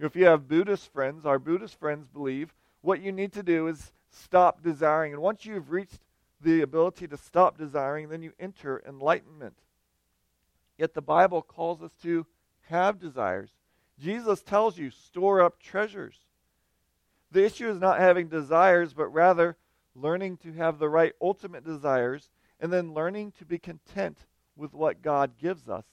If 0.00 0.16
you 0.16 0.24
have 0.26 0.48
Buddhist 0.48 0.92
friends, 0.92 1.26
our 1.26 1.38
Buddhist 1.38 1.78
friends 1.78 2.06
believe 2.08 2.54
what 2.80 3.00
you 3.00 3.12
need 3.12 3.32
to 3.32 3.42
do 3.42 3.66
is 3.66 3.92
stop 4.10 4.62
desiring. 4.62 5.12
And 5.12 5.22
once 5.22 5.44
you've 5.44 5.70
reached 5.70 6.00
the 6.40 6.62
ability 6.62 7.08
to 7.08 7.16
stop 7.16 7.58
desiring, 7.58 8.08
then 8.08 8.22
you 8.22 8.32
enter 8.38 8.82
enlightenment. 8.88 9.54
Yet 10.76 10.94
the 10.94 11.02
Bible 11.02 11.42
calls 11.42 11.82
us 11.82 11.90
to 12.02 12.26
have 12.68 13.00
desires. 13.00 13.50
Jesus 13.98 14.42
tells 14.42 14.78
you, 14.78 14.90
store 14.90 15.42
up 15.42 15.60
treasures. 15.60 16.20
The 17.30 17.44
issue 17.44 17.68
is 17.68 17.78
not 17.78 17.98
having 17.98 18.28
desires, 18.28 18.94
but 18.94 19.08
rather 19.08 19.56
learning 19.94 20.38
to 20.38 20.52
have 20.52 20.78
the 20.78 20.88
right 20.88 21.12
ultimate 21.20 21.64
desires 21.64 22.30
and 22.60 22.72
then 22.72 22.94
learning 22.94 23.32
to 23.32 23.44
be 23.44 23.58
content 23.58 24.26
with 24.56 24.72
what 24.72 25.02
God 25.02 25.32
gives 25.38 25.68
us 25.68 25.84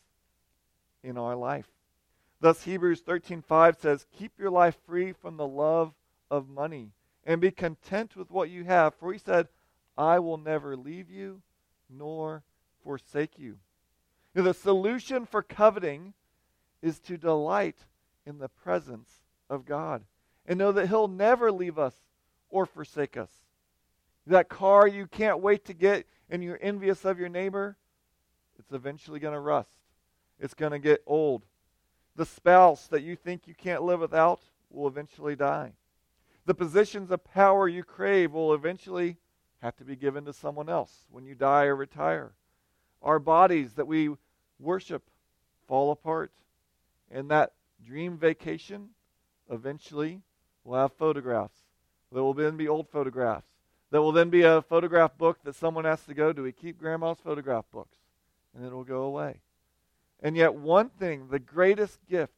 in 1.03 1.17
our 1.17 1.35
life. 1.35 1.67
Thus 2.39 2.63
Hebrews 2.63 3.01
13:5 3.01 3.77
says, 3.77 4.05
"Keep 4.11 4.37
your 4.37 4.49
life 4.49 4.75
free 4.85 5.13
from 5.13 5.37
the 5.37 5.47
love 5.47 5.93
of 6.29 6.49
money 6.49 6.91
and 7.23 7.41
be 7.41 7.51
content 7.51 8.15
with 8.15 8.29
what 8.29 8.49
you 8.49 8.63
have, 8.65 8.93
for 8.95 9.11
he 9.11 9.19
said, 9.19 9.49
I 9.97 10.19
will 10.19 10.37
never 10.37 10.75
leave 10.75 11.09
you 11.09 11.41
nor 11.89 12.43
forsake 12.83 13.39
you." 13.39 13.59
Now, 14.33 14.43
the 14.43 14.53
solution 14.53 15.25
for 15.25 15.41
coveting 15.41 16.13
is 16.85 16.99
to 16.99 17.17
delight 17.17 17.77
in 18.25 18.39
the 18.39 18.49
presence 18.49 19.09
of 19.49 19.65
God 19.65 20.03
and 20.45 20.57
know 20.57 20.71
that 20.71 20.87
he'll 20.87 21.07
never 21.07 21.51
leave 21.51 21.79
us 21.79 21.95
or 22.49 22.65
forsake 22.65 23.17
us. 23.17 23.31
That 24.27 24.49
car 24.49 24.87
you 24.87 25.07
can't 25.07 25.39
wait 25.39 25.65
to 25.65 25.73
get 25.73 26.07
and 26.29 26.43
you're 26.43 26.59
envious 26.61 27.05
of 27.05 27.19
your 27.19 27.29
neighbor, 27.29 27.77
it's 28.57 28.71
eventually 28.71 29.19
going 29.19 29.33
to 29.33 29.39
rust. 29.39 29.69
It's 30.39 30.53
going 30.53 30.71
to 30.71 30.79
get 30.79 31.03
old. 31.05 31.43
The 32.15 32.25
spouse 32.25 32.87
that 32.87 33.03
you 33.03 33.15
think 33.15 33.47
you 33.47 33.53
can't 33.53 33.83
live 33.83 33.99
without 33.99 34.39
will 34.69 34.87
eventually 34.87 35.35
die. 35.35 35.73
The 36.45 36.55
positions 36.55 37.11
of 37.11 37.23
power 37.23 37.67
you 37.67 37.83
crave 37.83 38.33
will 38.33 38.53
eventually 38.53 39.17
have 39.61 39.75
to 39.77 39.83
be 39.83 39.95
given 39.95 40.25
to 40.25 40.33
someone 40.33 40.69
else 40.69 41.07
when 41.09 41.25
you 41.25 41.35
die 41.35 41.65
or 41.65 41.75
retire. 41.75 42.33
Our 43.01 43.19
bodies 43.19 43.73
that 43.73 43.87
we 43.87 44.11
worship 44.59 45.03
fall 45.67 45.91
apart. 45.91 46.31
And 47.11 47.29
that 47.29 47.53
dream 47.85 48.17
vacation 48.17 48.89
eventually 49.49 50.21
will 50.63 50.77
have 50.77 50.93
photographs. 50.93 51.57
There 52.11 52.23
will 52.23 52.33
then 52.33 52.57
be 52.57 52.67
old 52.67 52.89
photographs. 52.89 53.47
There 53.91 54.01
will 54.01 54.11
then 54.11 54.29
be 54.29 54.41
a 54.41 54.61
photograph 54.61 55.17
book 55.17 55.39
that 55.43 55.55
someone 55.55 55.85
has 55.85 56.03
to 56.05 56.13
go, 56.13 56.33
do 56.33 56.43
we 56.43 56.51
keep 56.51 56.79
grandma's 56.79 57.19
photograph 57.23 57.65
books? 57.71 57.97
And 58.55 58.65
it 58.65 58.73
will 58.73 58.83
go 58.83 59.03
away. 59.03 59.41
And 60.21 60.35
yet, 60.35 60.55
one 60.55 60.89
thing, 60.89 61.27
the 61.29 61.39
greatest 61.39 61.99
gift, 62.09 62.33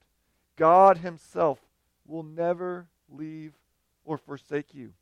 God 0.55 0.97
Himself 0.97 1.59
will 2.05 2.23
never 2.23 2.87
leave 3.09 3.53
or 4.03 4.17
forsake 4.17 4.73
you. 4.73 4.93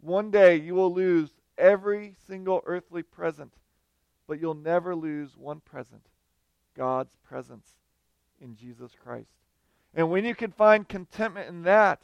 One 0.00 0.30
day 0.30 0.56
you 0.56 0.74
will 0.74 0.92
lose 0.92 1.30
every 1.58 2.14
single 2.26 2.62
earthly 2.66 3.02
present, 3.02 3.52
but 4.26 4.40
you'll 4.40 4.54
never 4.54 4.94
lose 4.94 5.36
one 5.36 5.60
present 5.60 6.06
God's 6.74 7.16
presence 7.26 7.76
in 8.40 8.56
Jesus 8.56 8.92
Christ. 9.02 9.30
And 9.94 10.10
when 10.10 10.24
you 10.24 10.34
can 10.34 10.52
find 10.52 10.86
contentment 10.86 11.48
in 11.48 11.62
that, 11.62 12.00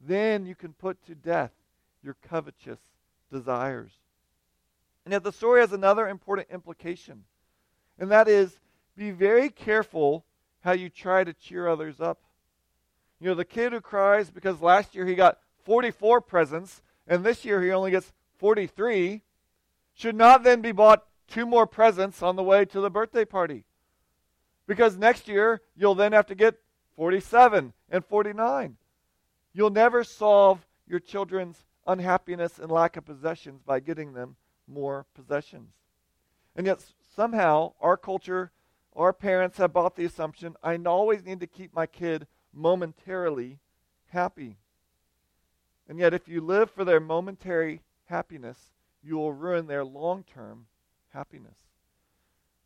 then 0.00 0.46
you 0.46 0.54
can 0.54 0.72
put 0.72 1.04
to 1.06 1.14
death 1.14 1.52
your 2.02 2.16
covetous 2.28 2.78
desires. 3.32 3.92
And 5.04 5.12
yet 5.12 5.24
the 5.24 5.32
story 5.32 5.60
has 5.60 5.72
another 5.72 6.08
important 6.08 6.48
implication, 6.50 7.24
and 7.98 8.10
that 8.10 8.28
is 8.28 8.60
be 8.96 9.10
very 9.10 9.50
careful 9.50 10.24
how 10.60 10.72
you 10.72 10.88
try 10.88 11.24
to 11.24 11.32
cheer 11.32 11.68
others 11.68 12.00
up. 12.00 12.18
You 13.20 13.28
know, 13.28 13.34
the 13.34 13.44
kid 13.44 13.72
who 13.72 13.80
cries 13.80 14.30
because 14.30 14.60
last 14.60 14.94
year 14.94 15.06
he 15.06 15.14
got 15.14 15.38
44 15.64 16.20
presents 16.20 16.82
and 17.06 17.24
this 17.24 17.44
year 17.44 17.62
he 17.62 17.70
only 17.70 17.90
gets 17.90 18.12
43 18.38 19.22
should 19.94 20.16
not 20.16 20.42
then 20.42 20.60
be 20.60 20.72
bought 20.72 21.04
two 21.28 21.46
more 21.46 21.66
presents 21.66 22.22
on 22.22 22.36
the 22.36 22.42
way 22.42 22.64
to 22.64 22.80
the 22.80 22.90
birthday 22.90 23.24
party. 23.24 23.64
Because 24.66 24.96
next 24.96 25.28
year 25.28 25.60
you'll 25.76 25.94
then 25.94 26.12
have 26.12 26.26
to 26.26 26.34
get 26.34 26.58
47 26.96 27.72
and 27.90 28.04
49. 28.04 28.76
You'll 29.52 29.70
never 29.70 30.04
solve 30.04 30.66
your 30.86 31.00
children's 31.00 31.64
unhappiness 31.86 32.58
and 32.58 32.70
lack 32.70 32.96
of 32.96 33.04
possessions 33.04 33.62
by 33.64 33.80
getting 33.80 34.12
them 34.12 34.36
more 34.66 35.06
possessions. 35.14 35.72
And 36.56 36.66
yet, 36.66 36.84
somehow, 37.14 37.72
our 37.80 37.96
culture, 37.96 38.52
our 38.94 39.12
parents 39.12 39.58
have 39.58 39.72
bought 39.72 39.96
the 39.96 40.04
assumption 40.04 40.56
I 40.62 40.76
always 40.76 41.24
need 41.24 41.40
to 41.40 41.46
keep 41.46 41.74
my 41.74 41.86
kid 41.86 42.26
momentarily 42.52 43.58
happy. 44.08 44.56
And 45.88 45.98
yet, 45.98 46.14
if 46.14 46.28
you 46.28 46.40
live 46.40 46.70
for 46.70 46.84
their 46.84 47.00
momentary 47.00 47.82
happiness, 48.06 48.70
you 49.02 49.16
will 49.16 49.32
ruin 49.32 49.66
their 49.66 49.84
long 49.84 50.24
term 50.24 50.66
happiness. 51.12 51.58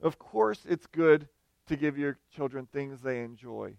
Of 0.01 0.19
course, 0.19 0.61
it's 0.69 0.87
good 0.87 1.29
to 1.69 1.77
give 1.77 1.99
your 1.99 2.19
children 2.35 2.67
things 2.67 3.01
they 3.01 3.23
enjoy, 3.23 3.75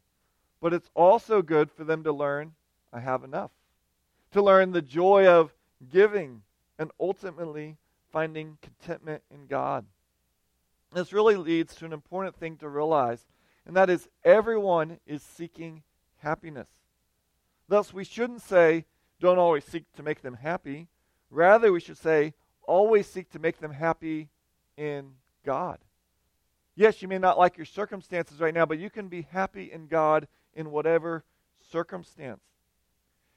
but 0.61 0.73
it's 0.73 0.89
also 0.95 1.41
good 1.41 1.71
for 1.71 1.83
them 1.83 2.03
to 2.03 2.11
learn, 2.11 2.53
I 2.91 2.99
have 2.99 3.23
enough. 3.23 3.51
To 4.31 4.41
learn 4.41 4.71
the 4.71 4.81
joy 4.81 5.27
of 5.27 5.53
giving 5.91 6.43
and 6.77 6.91
ultimately 6.99 7.77
finding 8.11 8.57
contentment 8.61 9.23
in 9.31 9.47
God. 9.47 9.85
This 10.91 11.13
really 11.13 11.35
leads 11.35 11.75
to 11.75 11.85
an 11.85 11.93
important 11.93 12.35
thing 12.35 12.57
to 12.57 12.69
realize, 12.69 13.25
and 13.65 13.75
that 13.75 13.89
is 13.89 14.09
everyone 14.23 14.99
is 15.05 15.21
seeking 15.21 15.83
happiness. 16.17 16.69
Thus, 17.67 17.93
we 17.93 18.03
shouldn't 18.03 18.41
say, 18.41 18.85
don't 19.19 19.37
always 19.37 19.65
seek 19.65 19.91
to 19.93 20.03
make 20.03 20.21
them 20.21 20.35
happy. 20.35 20.87
Rather, 21.29 21.71
we 21.71 21.79
should 21.79 21.97
say, 21.97 22.33
always 22.63 23.05
seek 23.07 23.29
to 23.31 23.39
make 23.39 23.59
them 23.59 23.71
happy 23.71 24.29
in 24.77 25.11
God. 25.45 25.77
Yes, 26.79 27.01
you 27.01 27.09
may 27.09 27.17
not 27.17 27.37
like 27.37 27.57
your 27.57 27.65
circumstances 27.65 28.39
right 28.39 28.53
now, 28.53 28.65
but 28.65 28.79
you 28.79 28.89
can 28.89 29.09
be 29.09 29.27
happy 29.31 29.69
in 29.69 29.87
God 29.87 30.29
in 30.53 30.71
whatever 30.71 31.25
circumstance. 31.73 32.39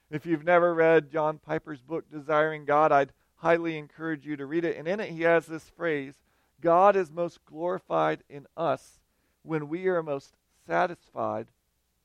If 0.09 0.25
you've 0.25 0.45
never 0.45 0.73
read 0.73 1.11
John 1.11 1.39
Piper's 1.39 1.81
book, 1.81 2.09
Desiring 2.09 2.63
God, 2.63 2.93
I'd 2.93 3.11
highly 3.35 3.77
encourage 3.77 4.25
you 4.25 4.37
to 4.37 4.45
read 4.45 4.63
it. 4.63 4.77
And 4.77 4.87
in 4.87 5.01
it, 5.01 5.09
he 5.09 5.23
has 5.23 5.45
this 5.45 5.69
phrase 5.75 6.13
God 6.61 6.95
is 6.95 7.11
most 7.11 7.43
glorified 7.43 8.23
in 8.29 8.47
us 8.55 9.01
when 9.41 9.67
we 9.67 9.87
are 9.87 10.01
most 10.01 10.37
satisfied 10.65 11.47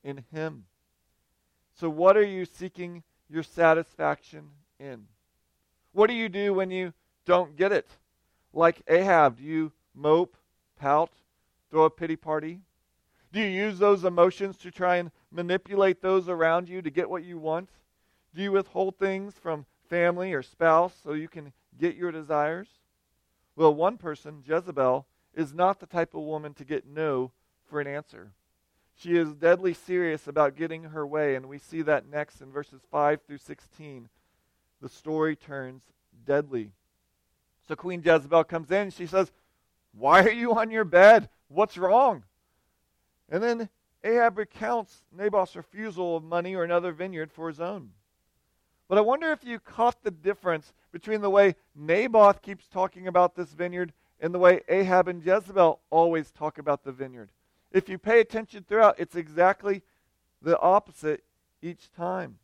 in 0.02 0.24
Him. 0.32 0.64
So, 1.72 1.88
what 1.88 2.16
are 2.16 2.26
you 2.26 2.46
seeking 2.46 3.04
your 3.30 3.44
satisfaction 3.44 4.48
in? 4.80 5.06
What 5.92 6.08
do 6.08 6.14
you 6.14 6.28
do 6.28 6.52
when 6.52 6.72
you 6.72 6.94
don't 7.26 7.54
get 7.54 7.70
it? 7.70 7.86
Like 8.52 8.82
Ahab, 8.88 9.36
do 9.38 9.44
you 9.44 9.70
mope, 9.94 10.36
pout, 10.80 11.12
throw 11.70 11.84
a 11.84 11.90
pity 11.90 12.16
party? 12.16 12.60
Do 13.32 13.40
you 13.40 13.46
use 13.46 13.78
those 13.78 14.04
emotions 14.04 14.56
to 14.58 14.70
try 14.70 14.96
and 14.96 15.10
manipulate 15.30 16.00
those 16.00 16.28
around 16.28 16.68
you 16.68 16.80
to 16.80 16.90
get 16.90 17.10
what 17.10 17.24
you 17.24 17.38
want? 17.38 17.68
Do 18.34 18.42
you 18.42 18.52
withhold 18.52 18.98
things 18.98 19.34
from 19.34 19.66
family 19.88 20.32
or 20.32 20.42
spouse 20.42 20.94
so 21.02 21.12
you 21.12 21.28
can 21.28 21.52
get 21.78 21.96
your 21.96 22.10
desires? 22.10 22.68
Well, 23.56 23.74
one 23.74 23.98
person, 23.98 24.42
Jezebel, 24.46 25.06
is 25.34 25.52
not 25.52 25.80
the 25.80 25.86
type 25.86 26.14
of 26.14 26.22
woman 26.22 26.54
to 26.54 26.64
get 26.64 26.86
no 26.86 27.32
for 27.68 27.80
an 27.80 27.86
answer. 27.86 28.32
She 28.96 29.16
is 29.16 29.34
deadly 29.34 29.74
serious 29.74 30.26
about 30.26 30.56
getting 30.56 30.84
her 30.84 31.06
way, 31.06 31.36
and 31.36 31.46
we 31.46 31.58
see 31.58 31.82
that 31.82 32.08
next 32.08 32.40
in 32.40 32.50
verses 32.50 32.80
5 32.90 33.22
through 33.22 33.38
16. 33.38 34.08
The 34.80 34.88
story 34.88 35.36
turns 35.36 35.82
deadly. 36.24 36.72
So 37.66 37.76
Queen 37.76 38.02
Jezebel 38.04 38.44
comes 38.44 38.70
in, 38.70 38.90
she 38.90 39.06
says, 39.06 39.30
Why 39.92 40.22
are 40.22 40.32
you 40.32 40.54
on 40.54 40.70
your 40.70 40.84
bed? 40.84 41.28
What's 41.48 41.76
wrong? 41.76 42.24
And 43.28 43.42
then 43.42 43.68
Ahab 44.04 44.38
recounts 44.38 45.02
Naboth's 45.12 45.56
refusal 45.56 46.16
of 46.16 46.24
money 46.24 46.54
or 46.54 46.64
another 46.64 46.92
vineyard 46.92 47.32
for 47.32 47.48
his 47.48 47.60
own. 47.60 47.90
But 48.88 48.98
I 48.98 49.02
wonder 49.02 49.32
if 49.32 49.44
you 49.44 49.58
caught 49.58 50.02
the 50.02 50.10
difference 50.10 50.72
between 50.92 51.20
the 51.20 51.30
way 51.30 51.56
Naboth 51.74 52.40
keeps 52.40 52.66
talking 52.66 53.06
about 53.06 53.34
this 53.34 53.52
vineyard 53.52 53.92
and 54.20 54.32
the 54.32 54.38
way 54.38 54.62
Ahab 54.68 55.08
and 55.08 55.24
Jezebel 55.24 55.80
always 55.90 56.30
talk 56.30 56.58
about 56.58 56.84
the 56.84 56.92
vineyard. 56.92 57.30
If 57.70 57.88
you 57.88 57.98
pay 57.98 58.20
attention 58.20 58.64
throughout, 58.66 58.98
it's 58.98 59.14
exactly 59.14 59.82
the 60.40 60.58
opposite 60.58 61.22
each 61.60 61.92
time. 61.92 62.38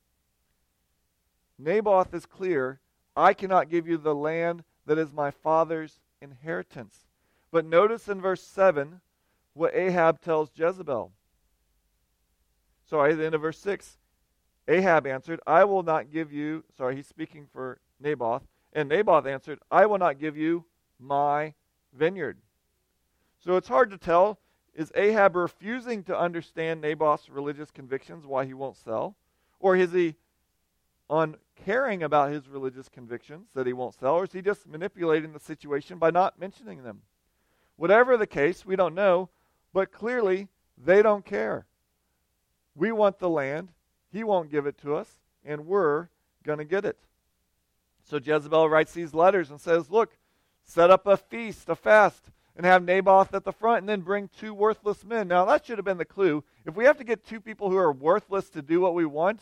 Naboth 1.59 2.12
is 2.12 2.27
clear 2.27 2.81
I 3.17 3.33
cannot 3.33 3.71
give 3.71 3.87
you 3.88 3.97
the 3.97 4.14
land 4.14 4.64
that 4.87 4.99
is 4.99 5.12
my 5.12 5.31
father's 5.31 6.01
inheritance. 6.21 7.04
But 7.55 7.67
notice 7.67 8.09
in 8.09 8.21
verse 8.21 8.43
7 8.43 9.01
what 9.53 9.77
Ahab 9.77 10.21
tells 10.21 10.51
Jezebel. 10.57 11.12
Sorry, 12.85 13.12
at 13.12 13.19
the 13.19 13.27
end 13.27 13.37
of 13.37 13.43
verse 13.43 13.61
6. 13.61 13.97
Ahab 14.67 15.07
answered, 15.07 15.38
I 15.47 15.62
will 15.62 15.85
not 15.85 16.11
give 16.11 16.33
you, 16.33 16.64
sorry, 16.77 16.97
he's 16.97 17.07
speaking 17.07 17.47
for 17.53 17.79
Naboth. 18.01 18.43
And 18.73 18.88
Naboth 18.88 19.25
answered, 19.25 19.61
I 19.71 19.87
will 19.87 19.99
not 19.99 20.19
give 20.19 20.37
you 20.37 20.64
my 20.99 21.55
vineyard. 21.97 22.38
So 23.38 23.57
it's 23.57 23.69
hard 23.69 23.88
to 23.90 23.99
tell 23.99 24.40
is 24.75 24.90
Ahab 24.97 25.37
refusing 25.37 26.03
to 26.05 26.19
understand 26.19 26.81
Naboth's 26.81 27.29
religious 27.29 27.71
convictions, 27.71 28.27
why 28.27 28.47
he 28.47 28.55
won't 28.55 28.79
sell? 28.79 29.14
Or 29.61 29.77
is 29.77 29.93
he 29.93 30.17
uncaring 31.09 32.03
about 32.03 32.33
his 32.33 32.49
religious 32.49 32.88
convictions 32.88 33.47
that 33.55 33.69
he 33.69 33.73
won't 33.73 33.95
sell? 33.95 34.17
Or 34.17 34.25
is 34.25 34.33
he 34.33 34.43
just 34.43 34.67
manipulating 34.67 35.33
the 35.33 35.38
situation 35.38 35.99
by 35.99 36.11
not 36.11 36.40
mentioning 36.40 36.83
them? 36.83 37.03
Whatever 37.77 38.17
the 38.17 38.27
case, 38.27 38.65
we 38.65 38.77
don't 38.77 38.95
know, 38.95 39.31
but 39.73 39.93
clearly 39.93 40.49
they 40.77 41.03
don't 41.03 41.25
care. 41.25 41.67
We 42.75 42.93
want 42.93 43.19
the 43.19 43.29
land, 43.29 43.71
he 44.13 44.25
won't 44.25 44.51
give 44.51 44.67
it 44.67 44.79
to 44.79 44.95
us, 44.97 45.09
and 45.45 45.67
we're 45.67 46.09
going 46.45 46.59
to 46.59 46.65
get 46.65 46.85
it. 46.85 46.99
So 48.05 48.19
Jezebel 48.19 48.69
writes 48.69 48.93
these 48.93 49.15
letters 49.15 49.51
and 49.51 49.61
says, 49.61 49.91
Look, 49.91 50.17
set 50.65 50.91
up 50.91 51.07
a 51.07 51.17
feast, 51.17 51.69
a 51.69 51.75
fast 51.75 52.31
and 52.57 52.65
have 52.65 52.85
Naboth 52.85 53.35
at 53.35 53.45
the 53.45 53.53
front 53.53 53.81
and 53.81 53.89
then 53.89 54.03
bring 54.03 54.29
two 54.29 54.55
worthless 54.55 55.05
men. 55.05 55.29
Now, 55.29 55.45
that 55.45 55.67
should 55.67 55.79
have 55.79 55.85
been 55.85 55.99
the 55.99 56.05
clue. 56.05 56.45
If 56.65 56.77
we 56.77 56.85
have 56.85 56.99
to 56.99 57.05
get 57.05 57.27
two 57.27 57.41
people 57.41 57.71
who 57.71 57.77
are 57.77 57.93
worthless 57.93 58.49
to 58.51 58.63
do 58.63 58.81
what 58.81 58.95
we 58.95 59.05
want, 59.05 59.41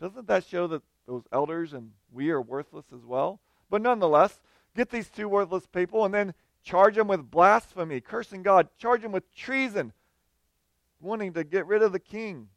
doesn't 0.00 0.26
that 0.26 0.44
show 0.44 0.66
that 0.66 0.82
those 1.06 1.22
elders 1.32 1.72
and 1.72 1.92
we 2.12 2.30
are 2.30 2.42
worthless 2.42 2.86
as 2.94 3.04
well? 3.04 3.40
But 3.70 3.82
nonetheless, 3.82 4.40
get 4.76 4.90
these 4.90 5.08
two 5.08 5.28
worthless 5.28 5.66
people 5.66 6.04
and 6.04 6.12
then 6.12 6.34
charge 6.62 6.96
him 6.96 7.08
with 7.08 7.30
blasphemy, 7.30 8.00
cursing 8.00 8.42
God, 8.42 8.68
charge 8.78 9.02
him 9.02 9.12
with 9.12 9.34
treason, 9.34 9.92
wanting 11.00 11.32
to 11.34 11.44
get 11.44 11.66
rid 11.66 11.82
of 11.82 11.92
the 11.92 11.98
king. 11.98 12.48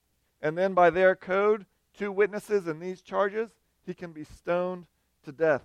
And 0.42 0.58
then 0.58 0.74
by 0.74 0.90
their 0.90 1.16
code, 1.16 1.66
two 1.98 2.12
witnesses 2.12 2.68
in 2.68 2.80
these 2.80 3.02
charges, 3.02 3.50
he 3.86 3.94
can 3.94 4.12
be 4.12 4.24
stoned 4.24 4.86
to 5.24 5.32
death. 5.32 5.64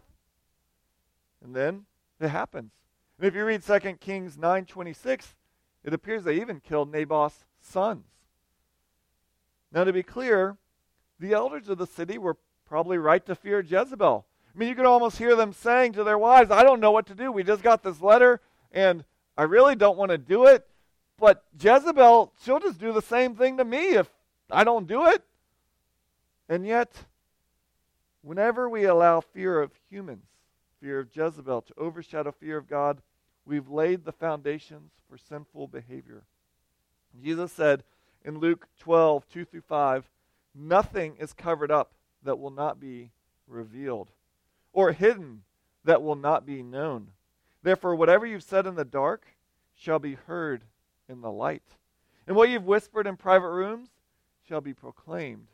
And 1.42 1.54
then 1.54 1.84
it 2.20 2.28
happens. 2.28 2.72
And 3.18 3.26
if 3.26 3.34
you 3.34 3.44
read 3.44 3.62
2 3.62 3.98
Kings 4.00 4.36
9:26, 4.36 5.34
it 5.84 5.94
appears 5.94 6.24
they 6.24 6.40
even 6.40 6.60
killed 6.60 6.90
Naboth's 6.90 7.44
sons. 7.60 8.06
Now 9.72 9.84
to 9.84 9.92
be 9.92 10.02
clear, 10.02 10.56
the 11.18 11.32
elders 11.32 11.68
of 11.68 11.78
the 11.78 11.86
city 11.86 12.18
were 12.18 12.36
probably 12.66 12.98
right 12.98 13.24
to 13.26 13.34
fear 13.34 13.60
Jezebel. 13.60 14.26
I 14.54 14.58
mean, 14.58 14.68
you 14.68 14.74
could 14.74 14.86
almost 14.86 15.18
hear 15.18 15.36
them 15.36 15.52
saying 15.52 15.92
to 15.92 16.04
their 16.04 16.18
wives, 16.18 16.50
I 16.50 16.62
don't 16.62 16.80
know 16.80 16.90
what 16.90 17.06
to 17.06 17.14
do. 17.14 17.30
We 17.30 17.44
just 17.44 17.62
got 17.62 17.82
this 17.82 18.00
letter, 18.00 18.40
and 18.72 19.04
I 19.36 19.44
really 19.44 19.76
don't 19.76 19.96
want 19.96 20.10
to 20.10 20.18
do 20.18 20.46
it, 20.46 20.66
but 21.18 21.44
Jezebel, 21.60 22.32
she'll 22.42 22.60
just 22.60 22.80
do 22.80 22.92
the 22.92 23.02
same 23.02 23.34
thing 23.34 23.58
to 23.58 23.64
me 23.64 23.94
if 23.94 24.10
I 24.50 24.64
don't 24.64 24.86
do 24.88 25.06
it. 25.06 25.22
And 26.48 26.66
yet, 26.66 27.04
whenever 28.22 28.68
we 28.68 28.84
allow 28.84 29.20
fear 29.20 29.60
of 29.60 29.70
humans, 29.88 30.24
fear 30.80 30.98
of 30.98 31.14
Jezebel, 31.14 31.62
to 31.62 31.74
overshadow 31.78 32.32
fear 32.32 32.56
of 32.56 32.68
God, 32.68 33.02
we've 33.46 33.68
laid 33.68 34.04
the 34.04 34.12
foundations 34.12 34.90
for 35.08 35.16
sinful 35.16 35.68
behavior. 35.68 36.24
Jesus 37.22 37.52
said 37.52 37.84
in 38.24 38.38
Luke 38.38 38.66
12, 38.80 39.28
2 39.28 39.44
through 39.44 39.60
5, 39.60 40.10
Nothing 40.54 41.16
is 41.18 41.32
covered 41.32 41.70
up 41.70 41.92
that 42.22 42.38
will 42.38 42.50
not 42.50 42.80
be 42.80 43.10
revealed, 43.46 44.10
or 44.72 44.92
hidden 44.92 45.42
that 45.84 46.02
will 46.02 46.16
not 46.16 46.46
be 46.46 46.62
known. 46.62 47.08
Therefore, 47.62 47.94
whatever 47.94 48.26
you've 48.26 48.42
said 48.42 48.66
in 48.66 48.74
the 48.74 48.84
dark 48.84 49.26
shall 49.74 49.98
be 49.98 50.14
heard 50.14 50.64
in 51.08 51.20
the 51.20 51.30
light, 51.30 51.62
and 52.26 52.36
what 52.36 52.48
you've 52.48 52.66
whispered 52.66 53.06
in 53.06 53.16
private 53.16 53.50
rooms 53.50 53.88
shall 54.48 54.60
be 54.60 54.74
proclaimed 54.74 55.48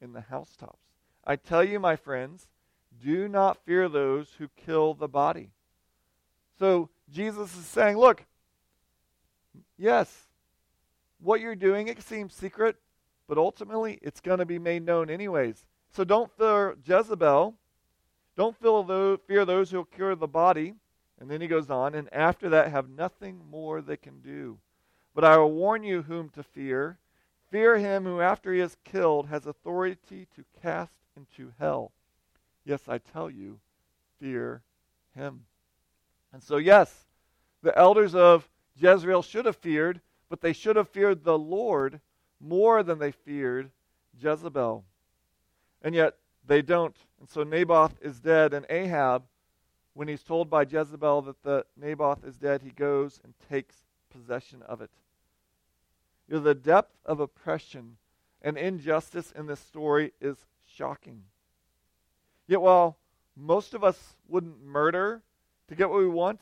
in 0.00 0.12
the 0.12 0.20
housetops. 0.20 0.82
I 1.24 1.36
tell 1.36 1.64
you, 1.64 1.80
my 1.80 1.96
friends, 1.96 2.48
do 3.02 3.28
not 3.28 3.64
fear 3.64 3.88
those 3.88 4.32
who 4.38 4.48
kill 4.56 4.94
the 4.94 5.08
body. 5.08 5.50
So, 6.58 6.88
Jesus 7.10 7.56
is 7.56 7.66
saying, 7.66 7.96
look, 7.96 8.24
yes, 9.76 10.28
what 11.20 11.40
you're 11.40 11.56
doing, 11.56 11.88
it 11.88 12.02
seems 12.02 12.34
secret, 12.34 12.76
but 13.26 13.38
ultimately 13.38 13.98
it's 14.02 14.20
going 14.20 14.38
to 14.38 14.46
be 14.46 14.58
made 14.58 14.84
known 14.84 15.10
anyways. 15.10 15.64
So 15.90 16.04
don't 16.04 16.30
fear 16.36 16.76
Jezebel. 16.84 17.54
Don't 18.38 18.56
fear 18.56 19.44
those 19.44 19.70
who 19.70 19.76
will 19.76 19.84
cure 19.84 20.14
the 20.14 20.26
body. 20.26 20.72
And 21.20 21.28
then 21.28 21.40
he 21.40 21.48
goes 21.48 21.68
on, 21.68 21.96
and 21.96 22.08
after 22.14 22.48
that 22.50 22.70
have 22.70 22.88
nothing 22.88 23.40
more 23.50 23.82
they 23.82 23.96
can 23.96 24.20
do. 24.20 24.56
But 25.12 25.24
I 25.24 25.36
will 25.36 25.50
warn 25.50 25.82
you 25.82 26.02
whom 26.02 26.28
to 26.30 26.44
fear. 26.44 26.96
Fear 27.50 27.78
him 27.78 28.04
who, 28.04 28.20
after 28.20 28.52
he 28.52 28.60
is 28.60 28.76
killed, 28.84 29.26
has 29.26 29.46
authority 29.46 30.28
to 30.36 30.44
cast 30.62 30.92
into 31.16 31.52
hell. 31.58 31.90
Yes, 32.64 32.88
I 32.88 32.98
tell 32.98 33.28
you, 33.28 33.58
fear 34.20 34.62
him. 35.16 35.44
And 36.32 36.40
so, 36.40 36.58
yes, 36.58 37.06
the 37.62 37.76
elders 37.76 38.14
of 38.14 38.48
Jezreel 38.76 39.22
should 39.22 39.46
have 39.46 39.56
feared, 39.56 40.00
but 40.28 40.40
they 40.40 40.52
should 40.52 40.76
have 40.76 40.88
feared 40.88 41.24
the 41.24 41.38
Lord 41.38 42.00
more 42.40 42.84
than 42.84 43.00
they 43.00 43.10
feared 43.10 43.70
Jezebel. 44.20 44.84
And 45.82 45.96
yet 45.96 46.14
they 46.48 46.62
don't. 46.62 46.96
And 47.20 47.28
so 47.28 47.44
Naboth 47.44 47.94
is 48.00 48.18
dead, 48.18 48.52
and 48.52 48.66
Ahab, 48.68 49.22
when 49.94 50.08
he's 50.08 50.22
told 50.22 50.50
by 50.50 50.62
Jezebel 50.62 51.22
that 51.22 51.42
the 51.42 51.64
Naboth 51.76 52.24
is 52.24 52.36
dead, 52.36 52.62
he 52.62 52.70
goes 52.70 53.20
and 53.22 53.34
takes 53.48 53.76
possession 54.10 54.62
of 54.62 54.80
it. 54.80 54.90
You 56.26 56.36
know, 56.36 56.40
the 56.40 56.54
depth 56.54 56.96
of 57.04 57.20
oppression 57.20 57.96
and 58.42 58.56
injustice 58.56 59.32
in 59.32 59.46
this 59.46 59.60
story 59.60 60.12
is 60.20 60.36
shocking. 60.66 61.22
Yet 62.46 62.60
while 62.60 62.96
most 63.36 63.74
of 63.74 63.84
us 63.84 64.16
wouldn't 64.26 64.64
murder 64.64 65.22
to 65.68 65.74
get 65.74 65.90
what 65.90 65.98
we 65.98 66.08
want, 66.08 66.40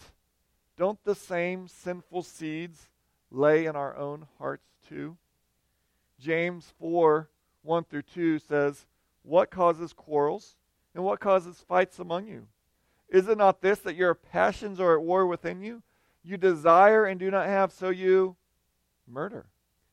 don't 0.77 1.03
the 1.05 1.15
same 1.15 1.69
sinful 1.69 2.23
seeds 2.23 2.89
lay 3.31 3.67
in 3.67 3.75
our 3.77 3.97
own 3.97 4.27
hearts 4.39 4.67
too? 4.89 5.17
James 6.21 6.73
4 6.79 7.29
1 7.63 7.85
through 7.85 8.03
2 8.03 8.39
says, 8.39 8.87
What 9.27 9.51
causes 9.51 9.93
quarrels 9.93 10.55
and 10.95 11.03
what 11.03 11.19
causes 11.19 11.65
fights 11.67 11.99
among 11.99 12.29
you? 12.29 12.47
Is 13.09 13.27
it 13.29 13.37
not 13.37 13.61
this 13.61 13.81
that 13.81 13.97
your 13.97 14.15
passions 14.15 14.79
are 14.79 14.95
at 14.95 15.03
war 15.03 15.27
within 15.27 15.61
you? 15.61 15.83
You 16.23 16.37
desire 16.37 17.05
and 17.05 17.19
do 17.19 17.29
not 17.29 17.47
have, 17.47 17.73
so 17.73 17.91
you 17.91 18.37
murder. 19.07 19.47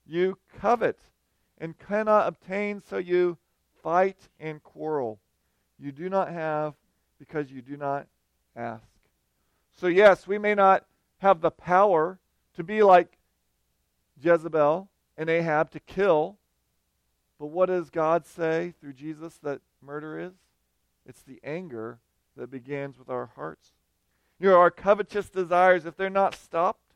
You 0.05 0.37
covet 0.59 0.99
and 1.57 1.77
cannot 1.77 2.27
obtain, 2.27 2.83
so 2.87 2.97
you 2.97 3.37
fight 3.81 4.29
and 4.39 4.61
quarrel. 4.61 5.19
You 5.79 5.91
do 5.91 6.09
not 6.09 6.29
have 6.29 6.75
because 7.17 7.51
you 7.51 7.63
do 7.63 7.75
not 7.75 8.05
ask. 8.55 8.85
So, 9.75 9.87
yes, 9.87 10.27
we 10.27 10.37
may 10.37 10.53
not 10.53 10.85
have 11.17 11.41
the 11.41 11.51
power 11.51 12.19
to 12.55 12.63
be 12.63 12.83
like 12.83 13.17
Jezebel 14.21 14.89
and 15.17 15.29
Ahab 15.29 15.71
to 15.71 15.79
kill. 15.79 16.37
But 17.39 17.47
what 17.47 17.67
does 17.67 17.89
God 17.89 18.25
say 18.25 18.73
through 18.79 18.93
Jesus 18.93 19.37
that 19.43 19.61
murder 19.81 20.19
is? 20.19 20.33
It's 21.05 21.21
the 21.21 21.39
anger 21.43 21.99
that 22.37 22.51
begins 22.51 22.97
with 22.97 23.09
our 23.09 23.31
hearts. 23.35 23.71
You 24.39 24.49
know, 24.49 24.59
our 24.59 24.71
covetous 24.71 25.29
desires, 25.29 25.85
if 25.85 25.95
they're 25.95 26.09
not 26.09 26.35
stopped, 26.35 26.93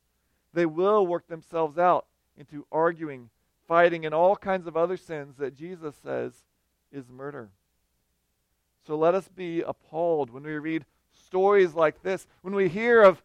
they 0.53 0.65
will 0.65 1.05
work 1.05 1.27
themselves 1.27 1.77
out 1.77 2.05
into 2.37 2.65
arguing, 2.71 3.29
fighting, 3.67 4.05
and 4.05 4.13
all 4.13 4.35
kinds 4.35 4.67
of 4.67 4.77
other 4.77 4.97
sins 4.97 5.35
that 5.37 5.55
Jesus 5.55 5.95
says 6.03 6.33
is 6.91 7.09
murder. 7.09 7.49
So 8.85 8.97
let 8.97 9.13
us 9.13 9.27
be 9.27 9.61
appalled 9.61 10.29
when 10.29 10.43
we 10.43 10.57
read 10.57 10.85
stories 11.11 11.73
like 11.73 12.01
this, 12.03 12.25
when 12.41 12.55
we 12.55 12.69
hear 12.69 13.01
of 13.01 13.21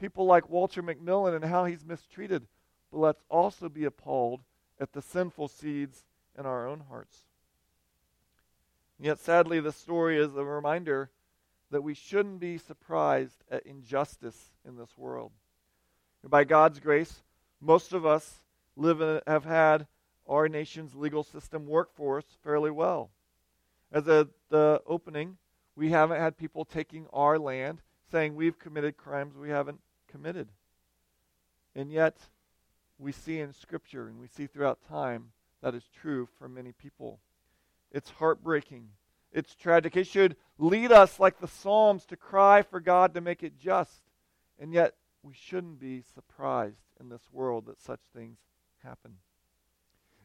people 0.00 0.24
like 0.24 0.48
Walter 0.48 0.82
McMillan 0.82 1.34
and 1.34 1.44
how 1.44 1.64
he's 1.66 1.84
mistreated 1.84 2.46
but 2.90 2.98
let's 2.98 3.22
also 3.28 3.68
be 3.68 3.84
appalled 3.84 4.40
at 4.80 4.92
the 4.92 5.02
sinful 5.02 5.48
seeds 5.48 6.04
in 6.38 6.46
our 6.46 6.66
own 6.68 6.84
hearts. 6.88 7.18
Yet, 8.98 9.18
sadly, 9.18 9.60
this 9.60 9.76
story 9.76 10.18
is 10.18 10.34
a 10.34 10.44
reminder 10.44 11.10
that 11.70 11.82
we 11.82 11.94
shouldn't 11.94 12.40
be 12.40 12.58
surprised 12.58 13.44
at 13.50 13.66
injustice 13.66 14.52
in 14.66 14.76
this 14.76 14.96
world. 14.96 15.32
And 16.22 16.30
By 16.30 16.44
God's 16.44 16.80
grace, 16.80 17.22
most 17.60 17.92
of 17.92 18.06
us 18.06 18.42
live 18.76 19.00
in, 19.00 19.20
have 19.26 19.44
had 19.44 19.86
our 20.26 20.48
nation's 20.48 20.94
legal 20.94 21.22
system 21.22 21.66
work 21.66 21.94
for 21.94 22.18
us 22.18 22.24
fairly 22.42 22.70
well. 22.70 23.10
As 23.92 24.08
a, 24.08 24.28
the 24.48 24.82
opening, 24.86 25.36
we 25.76 25.90
haven't 25.90 26.20
had 26.20 26.36
people 26.36 26.64
taking 26.64 27.06
our 27.12 27.38
land 27.38 27.80
saying 28.10 28.34
we've 28.34 28.58
committed 28.58 28.96
crimes 28.96 29.36
we 29.36 29.50
haven't 29.50 29.80
committed. 30.08 30.48
And 31.74 31.92
yet, 31.92 32.16
we 32.98 33.12
see 33.12 33.40
in 33.40 33.52
Scripture 33.52 34.08
and 34.08 34.18
we 34.18 34.26
see 34.26 34.46
throughout 34.46 34.78
time 34.88 35.32
that 35.62 35.74
is 35.74 35.88
true 36.00 36.28
for 36.38 36.48
many 36.48 36.72
people. 36.72 37.20
It's 37.92 38.10
heartbreaking. 38.10 38.88
It's 39.32 39.54
tragic. 39.54 39.96
It 39.96 40.06
should 40.06 40.36
lead 40.58 40.92
us, 40.92 41.20
like 41.20 41.40
the 41.40 41.48
Psalms, 41.48 42.06
to 42.06 42.16
cry 42.16 42.62
for 42.62 42.80
God 42.80 43.14
to 43.14 43.20
make 43.20 43.42
it 43.42 43.58
just. 43.58 44.02
And 44.58 44.72
yet, 44.72 44.94
we 45.22 45.34
shouldn't 45.34 45.80
be 45.80 46.02
surprised 46.14 46.80
in 47.00 47.08
this 47.08 47.28
world 47.32 47.66
that 47.66 47.80
such 47.80 48.00
things 48.14 48.38
happen. 48.82 49.16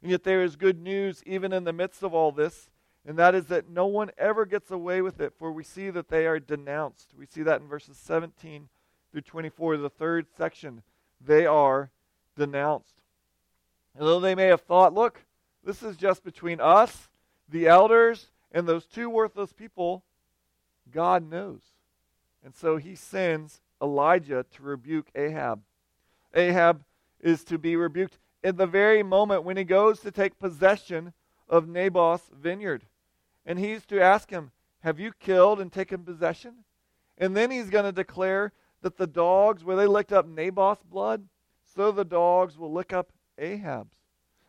And 0.02 0.12
yet, 0.12 0.24
there 0.24 0.44
is 0.44 0.56
good 0.56 0.82
news 0.82 1.24
even 1.26 1.54
in 1.54 1.64
the 1.64 1.74
midst 1.74 2.04
of 2.04 2.14
all 2.14 2.32
this, 2.32 2.70
and 3.06 3.18
that 3.18 3.36
is 3.36 3.48
that 3.48 3.70
no 3.70 3.88
one 3.88 4.12
ever 4.18 4.46
gets 4.46 4.72
away 4.72 5.02
with 5.02 5.20
it, 5.20 5.34
for 5.38 5.52
we 5.52 5.64
see 5.64 5.90
that 5.90 6.10
they 6.10 6.28
are 6.28 6.40
denounced. 6.40 7.14
We 7.18 7.26
see 7.26 7.44
that 7.44 7.62
in 7.62 7.68
verses 7.68 7.98
17 7.98 8.70
through 9.12 9.22
24, 9.22 9.78
the 9.78 9.90
third 9.90 10.28
section. 10.38 10.84
They 11.20 11.46
are 11.46 11.92
denounced. 12.36 13.01
And 13.96 14.08
though 14.08 14.20
they 14.20 14.36
may 14.36 14.48
have 14.48 14.62
thought, 14.62 14.94
look, 14.94 15.26
this 15.64 15.84
is 15.84 15.98
just 15.98 16.24
between 16.24 16.60
us, 16.60 17.10
the 17.50 17.68
elders, 17.68 18.32
and 18.52 18.68
those 18.68 18.86
two 18.86 19.10
worthless 19.10 19.54
people, 19.54 20.04
God 20.92 21.30
knows. 21.30 21.62
And 22.44 22.56
so 22.56 22.78
he 22.78 22.96
sends 22.96 23.62
Elijah 23.82 24.46
to 24.56 24.64
rebuke 24.64 25.10
Ahab. 25.16 25.62
Ahab 26.34 26.84
is 27.20 27.44
to 27.46 27.58
be 27.58 27.76
rebuked 27.76 28.18
in 28.44 28.56
the 28.56 28.68
very 28.68 29.04
moment 29.04 29.44
when 29.44 29.58
he 29.58 29.64
goes 29.64 30.00
to 30.00 30.12
take 30.12 30.40
possession 30.40 31.14
of 31.48 31.68
Naboth's 31.68 32.30
vineyard. 32.34 32.86
And 33.46 33.60
he's 33.60 33.86
to 33.88 34.02
ask 34.02 34.30
him, 34.30 34.52
Have 34.80 35.00
you 35.00 35.12
killed 35.20 35.60
and 35.60 35.72
taken 35.72 36.04
possession? 36.04 36.64
And 37.18 37.36
then 37.36 37.52
he's 37.52 37.70
going 37.70 37.86
to 37.86 37.92
declare 37.92 38.54
that 38.82 38.98
the 38.98 39.08
dogs, 39.08 39.64
where 39.64 39.76
they 39.76 39.86
licked 39.86 40.14
up 40.14 40.28
Naboth's 40.28 40.84
blood, 40.84 41.26
so 41.76 41.92
the 41.92 42.06
dogs 42.06 42.58
will 42.58 42.72
lick 42.72 42.94
up 42.94 43.12
Ahab's. 43.42 43.96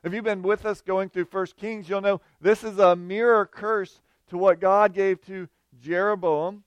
If 0.04 0.12
you've 0.12 0.24
been 0.24 0.42
with 0.42 0.66
us 0.66 0.80
going 0.80 1.08
through 1.08 1.24
First 1.26 1.56
Kings, 1.56 1.88
you'll 1.88 2.00
know 2.00 2.20
this 2.40 2.62
is 2.62 2.78
a 2.78 2.94
mirror 2.94 3.46
curse 3.46 4.00
to 4.28 4.38
what 4.38 4.60
God 4.60 4.94
gave 4.94 5.20
to 5.26 5.48
Jeroboam, 5.80 6.64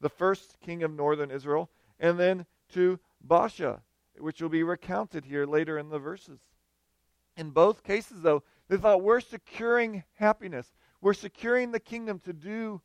the 0.00 0.08
first 0.08 0.56
king 0.60 0.82
of 0.82 0.92
northern 0.92 1.30
Israel, 1.30 1.70
and 1.98 2.18
then 2.18 2.46
to 2.72 2.98
Baasha, 3.26 3.80
which 4.18 4.42
will 4.42 4.48
be 4.48 4.62
recounted 4.62 5.24
here 5.24 5.46
later 5.46 5.78
in 5.78 5.88
the 5.88 5.98
verses. 5.98 6.40
In 7.36 7.50
both 7.50 7.82
cases, 7.82 8.22
though, 8.22 8.42
they 8.68 8.76
thought 8.76 9.02
we're 9.02 9.20
securing 9.20 10.04
happiness. 10.14 10.72
We're 11.00 11.14
securing 11.14 11.70
the 11.70 11.80
kingdom 11.80 12.18
to 12.20 12.32
do 12.32 12.80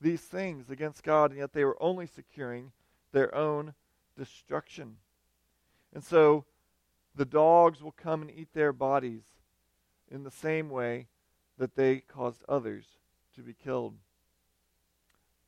these 0.00 0.20
things 0.20 0.70
against 0.70 1.04
God, 1.04 1.30
and 1.30 1.38
yet 1.38 1.52
they 1.52 1.64
were 1.64 1.80
only 1.80 2.06
securing 2.06 2.72
their 3.12 3.34
own 3.34 3.74
destruction. 4.16 4.96
And 5.94 6.02
so 6.02 6.44
the 7.14 7.24
dogs 7.24 7.82
will 7.82 7.92
come 7.92 8.22
and 8.22 8.30
eat 8.30 8.48
their 8.54 8.72
bodies 8.72 9.22
in 10.10 10.24
the 10.24 10.30
same 10.30 10.70
way 10.70 11.06
that 11.58 11.76
they 11.76 11.98
caused 11.98 12.42
others 12.48 12.84
to 13.34 13.42
be 13.42 13.54
killed. 13.54 13.94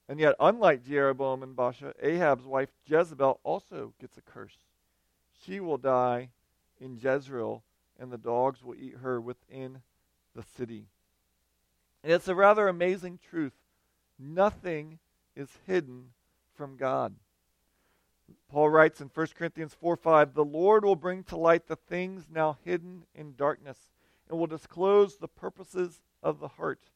And 0.08 0.20
yet, 0.20 0.34
unlike 0.38 0.84
Jeroboam 0.84 1.42
and 1.42 1.56
Baasha, 1.56 1.94
Ahab's 2.02 2.44
wife 2.44 2.68
Jezebel 2.86 3.40
also 3.42 3.94
gets 4.00 4.18
a 4.18 4.20
curse. 4.20 4.56
She 5.44 5.60
will 5.60 5.78
die 5.78 6.30
in 6.80 6.98
Jezreel, 7.02 7.62
and 7.98 8.12
the 8.12 8.18
dogs 8.18 8.62
will 8.62 8.74
eat 8.74 8.96
her 9.02 9.20
within 9.20 9.80
the 10.34 10.42
city. 10.42 10.86
And 12.02 12.12
it's 12.12 12.28
a 12.28 12.34
rather 12.34 12.68
amazing 12.68 13.18
truth. 13.30 13.54
Nothing 14.18 14.98
is 15.34 15.48
hidden 15.66 16.10
from 16.54 16.76
God. 16.76 17.14
Paul 18.48 18.70
writes 18.70 19.00
in 19.00 19.10
1 19.12 19.26
Corinthians 19.36 19.74
4 19.74 19.96
5, 19.96 20.34
The 20.34 20.44
Lord 20.44 20.84
will 20.84 20.96
bring 20.96 21.24
to 21.24 21.36
light 21.36 21.66
the 21.66 21.76
things 21.76 22.26
now 22.30 22.58
hidden 22.64 23.04
in 23.14 23.34
darkness 23.36 23.90
and 24.28 24.38
will 24.38 24.46
disclose 24.46 25.16
the 25.16 25.28
purposes 25.28 26.00
of 26.22 26.40
the 26.40 26.48
heart. 26.48 26.90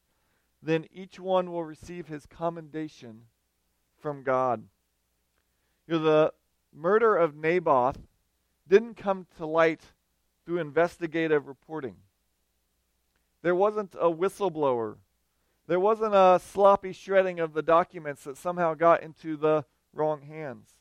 Then 0.63 0.87
each 0.93 1.21
one 1.21 1.51
will 1.51 1.65
receive 1.65 2.07
his 2.07 2.27
commendation 2.27 3.23
from 4.01 4.23
God. 4.23 4.65
You 5.87 5.95
know, 5.95 6.05
the 6.05 6.33
murder 6.73 7.17
of 7.17 7.35
Naboth 7.35 7.99
didn't 8.67 8.97
come 8.97 9.27
to 9.37 9.47
light 9.47 9.81
through 10.45 10.59
investigative 10.59 11.47
reporting. 11.47 11.97
There 13.43 13.55
wasn't 13.55 13.95
a 13.95 14.11
whistleblower. 14.11 14.97
There 15.67 15.81
wasn't 15.81 16.15
a 16.15 16.41
sloppy 16.43 16.93
shredding 16.93 17.41
of 17.41 17.53
the 17.53 17.63
documents 17.63 18.25
that 18.25 18.37
somehow 18.37 18.75
got 18.75 19.03
into 19.03 19.37
the 19.37 19.65
wrong 19.93 20.23
hands. 20.23 20.78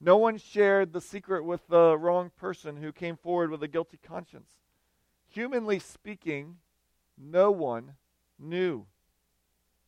No 0.00 0.16
one 0.16 0.36
shared 0.36 0.92
the 0.92 1.00
secret 1.00 1.44
with 1.44 1.66
the 1.68 1.96
wrong 1.96 2.30
person 2.36 2.76
who 2.76 2.92
came 2.92 3.16
forward 3.16 3.50
with 3.50 3.62
a 3.62 3.68
guilty 3.68 3.98
conscience. 4.02 4.50
Humanly 5.28 5.78
speaking, 5.78 6.58
no 7.16 7.50
one 7.50 7.94
knew. 8.38 8.86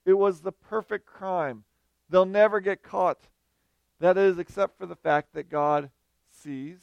It 0.07 0.15
was 0.15 0.41
the 0.41 0.53
perfect 0.53 1.07
crime. 1.07 1.65
They'll 2.09 2.25
never 2.25 2.61
get 2.61 2.83
caught. 2.83 3.29
That 4.01 4.17
is, 4.17 4.39
except 4.39 4.79
for 4.79 4.87
the 4.87 4.97
fact 4.97 5.35
that 5.35 5.51
God 5.51 5.91
sees, 6.31 6.79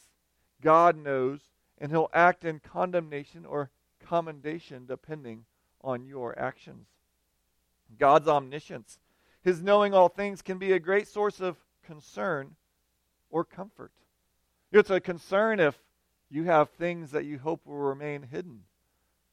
God 0.61 0.95
knows, 0.95 1.39
and 1.79 1.91
He'll 1.91 2.09
act 2.13 2.45
in 2.45 2.59
condemnation 2.59 3.45
or 3.45 3.71
commendation 4.05 4.85
depending 4.85 5.45
on 5.81 6.05
your 6.05 6.37
actions. 6.37 6.87
God's 7.97 8.27
omniscience, 8.27 8.99
His 9.41 9.63
knowing 9.63 9.93
all 9.93 10.09
things, 10.09 10.43
can 10.43 10.59
be 10.59 10.73
a 10.73 10.79
great 10.79 11.07
source 11.07 11.39
of 11.39 11.57
concern 11.83 12.55
or 13.29 13.43
comfort. 13.43 13.91
It's 14.71 14.89
a 14.89 14.99
concern 14.99 15.59
if 15.59 15.77
you 16.29 16.45
have 16.45 16.69
things 16.69 17.11
that 17.11 17.25
you 17.25 17.39
hope 17.39 17.65
will 17.65 17.75
remain 17.75 18.23
hidden, 18.23 18.63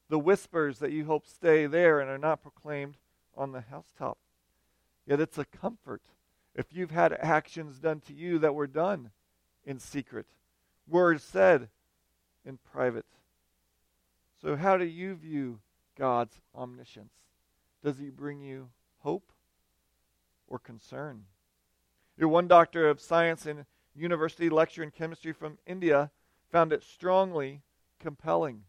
the 0.09 0.19
whispers 0.19 0.79
that 0.79 0.91
you 0.91 1.05
hope 1.05 1.25
stay 1.25 1.65
there 1.65 1.99
and 1.99 2.09
are 2.09 2.17
not 2.17 2.41
proclaimed 2.41 2.97
on 3.35 3.51
the 3.51 3.61
housetop. 3.61 4.17
Yet 5.05 5.19
it's 5.19 5.37
a 5.37 5.45
comfort 5.45 6.01
if 6.55 6.67
you've 6.71 6.91
had 6.91 7.13
actions 7.13 7.79
done 7.79 7.99
to 8.01 8.13
you 8.13 8.39
that 8.39 8.53
were 8.53 8.67
done 8.67 9.11
in 9.65 9.79
secret, 9.79 10.27
words 10.87 11.23
said 11.23 11.69
in 12.45 12.57
private. 12.57 13.05
So, 14.41 14.55
how 14.55 14.77
do 14.77 14.85
you 14.85 15.15
view 15.15 15.59
God's 15.97 16.41
omniscience? 16.55 17.13
Does 17.83 17.97
he 17.97 18.09
bring 18.09 18.41
you 18.41 18.69
hope 18.99 19.31
or 20.47 20.59
concern? 20.59 21.23
Your 22.17 22.29
one 22.29 22.47
doctor 22.47 22.87
of 22.87 23.01
science 23.01 23.45
and 23.45 23.65
university 23.95 24.49
lecture 24.49 24.83
in 24.83 24.91
chemistry 24.91 25.33
from 25.33 25.57
India 25.65 26.11
found 26.51 26.73
it 26.73 26.83
strongly 26.83 27.61
compelling. 27.99 28.63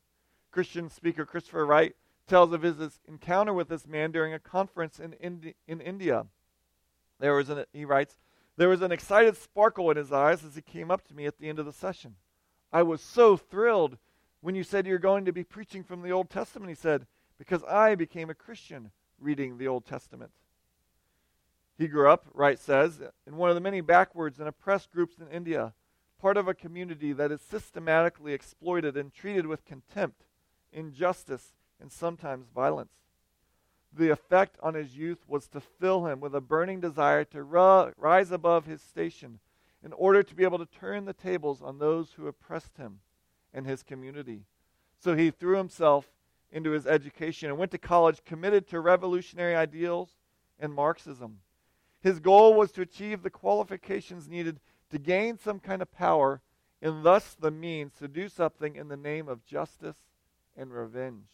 Christian 0.50 0.88
speaker 0.88 1.24
Christopher 1.24 1.66
Wright 1.66 1.94
tells 2.26 2.52
of 2.52 2.62
his 2.62 2.76
encounter 3.06 3.52
with 3.52 3.68
this 3.68 3.86
man 3.86 4.12
during 4.12 4.32
a 4.32 4.38
conference 4.38 4.98
in, 4.98 5.12
Indi- 5.14 5.56
in 5.66 5.80
India. 5.80 6.26
There 7.20 7.34
was 7.34 7.50
an, 7.50 7.64
he 7.72 7.84
writes, 7.84 8.16
there 8.56 8.68
was 8.68 8.82
an 8.82 8.92
excited 8.92 9.36
sparkle 9.36 9.90
in 9.90 9.96
his 9.96 10.12
eyes 10.12 10.44
as 10.44 10.54
he 10.54 10.62
came 10.62 10.90
up 10.90 11.06
to 11.08 11.14
me 11.14 11.26
at 11.26 11.38
the 11.38 11.48
end 11.48 11.58
of 11.58 11.66
the 11.66 11.72
session. 11.72 12.14
I 12.72 12.82
was 12.82 13.00
so 13.00 13.36
thrilled 13.36 13.98
when 14.40 14.54
you 14.54 14.62
said 14.62 14.86
you're 14.86 14.98
going 14.98 15.24
to 15.24 15.32
be 15.32 15.44
preaching 15.44 15.82
from 15.82 16.02
the 16.02 16.12
Old 16.12 16.30
Testament, 16.30 16.68
he 16.68 16.74
said, 16.74 17.06
because 17.38 17.62
I 17.64 17.94
became 17.94 18.30
a 18.30 18.34
Christian 18.34 18.90
reading 19.18 19.58
the 19.58 19.68
Old 19.68 19.86
Testament. 19.86 20.30
He 21.76 21.88
grew 21.88 22.08
up, 22.08 22.26
Wright 22.32 22.58
says, 22.58 23.00
in 23.26 23.36
one 23.36 23.50
of 23.50 23.56
the 23.56 23.60
many 23.60 23.80
backwards 23.80 24.38
and 24.38 24.48
oppressed 24.48 24.92
groups 24.92 25.18
in 25.18 25.28
India, 25.28 25.74
part 26.20 26.36
of 26.36 26.46
a 26.46 26.54
community 26.54 27.12
that 27.12 27.32
is 27.32 27.40
systematically 27.40 28.32
exploited 28.32 28.96
and 28.96 29.12
treated 29.12 29.46
with 29.46 29.64
contempt, 29.64 30.24
injustice, 30.72 31.52
and 31.80 31.90
sometimes 31.90 32.46
violence. 32.54 32.92
The 33.92 34.10
effect 34.10 34.56
on 34.62 34.74
his 34.74 34.96
youth 34.96 35.24
was 35.28 35.48
to 35.48 35.60
fill 35.60 36.06
him 36.06 36.20
with 36.20 36.34
a 36.34 36.40
burning 36.40 36.80
desire 36.80 37.24
to 37.26 37.42
ru- 37.42 37.92
rise 37.96 38.30
above 38.30 38.66
his 38.66 38.80
station 38.80 39.40
in 39.84 39.92
order 39.92 40.22
to 40.22 40.34
be 40.34 40.44
able 40.44 40.58
to 40.58 40.66
turn 40.66 41.04
the 41.04 41.12
tables 41.12 41.60
on 41.60 41.78
those 41.78 42.12
who 42.12 42.26
oppressed 42.26 42.78
him 42.78 43.00
and 43.52 43.66
his 43.66 43.82
community. 43.82 44.44
So 44.98 45.14
he 45.14 45.30
threw 45.30 45.58
himself 45.58 46.06
into 46.50 46.70
his 46.70 46.86
education 46.86 47.50
and 47.50 47.58
went 47.58 47.72
to 47.72 47.78
college 47.78 48.24
committed 48.24 48.66
to 48.68 48.80
revolutionary 48.80 49.54
ideals 49.54 50.16
and 50.58 50.72
Marxism. 50.72 51.40
His 52.04 52.20
goal 52.20 52.52
was 52.52 52.70
to 52.72 52.82
achieve 52.82 53.22
the 53.22 53.30
qualifications 53.30 54.28
needed 54.28 54.60
to 54.90 54.98
gain 54.98 55.38
some 55.38 55.58
kind 55.58 55.80
of 55.80 55.90
power 55.90 56.42
and 56.82 57.02
thus 57.02 57.34
the 57.34 57.50
means 57.50 57.94
to 57.94 58.08
do 58.08 58.28
something 58.28 58.76
in 58.76 58.88
the 58.88 58.96
name 58.96 59.26
of 59.26 59.46
justice 59.46 59.96
and 60.54 60.70
revenge. 60.70 61.28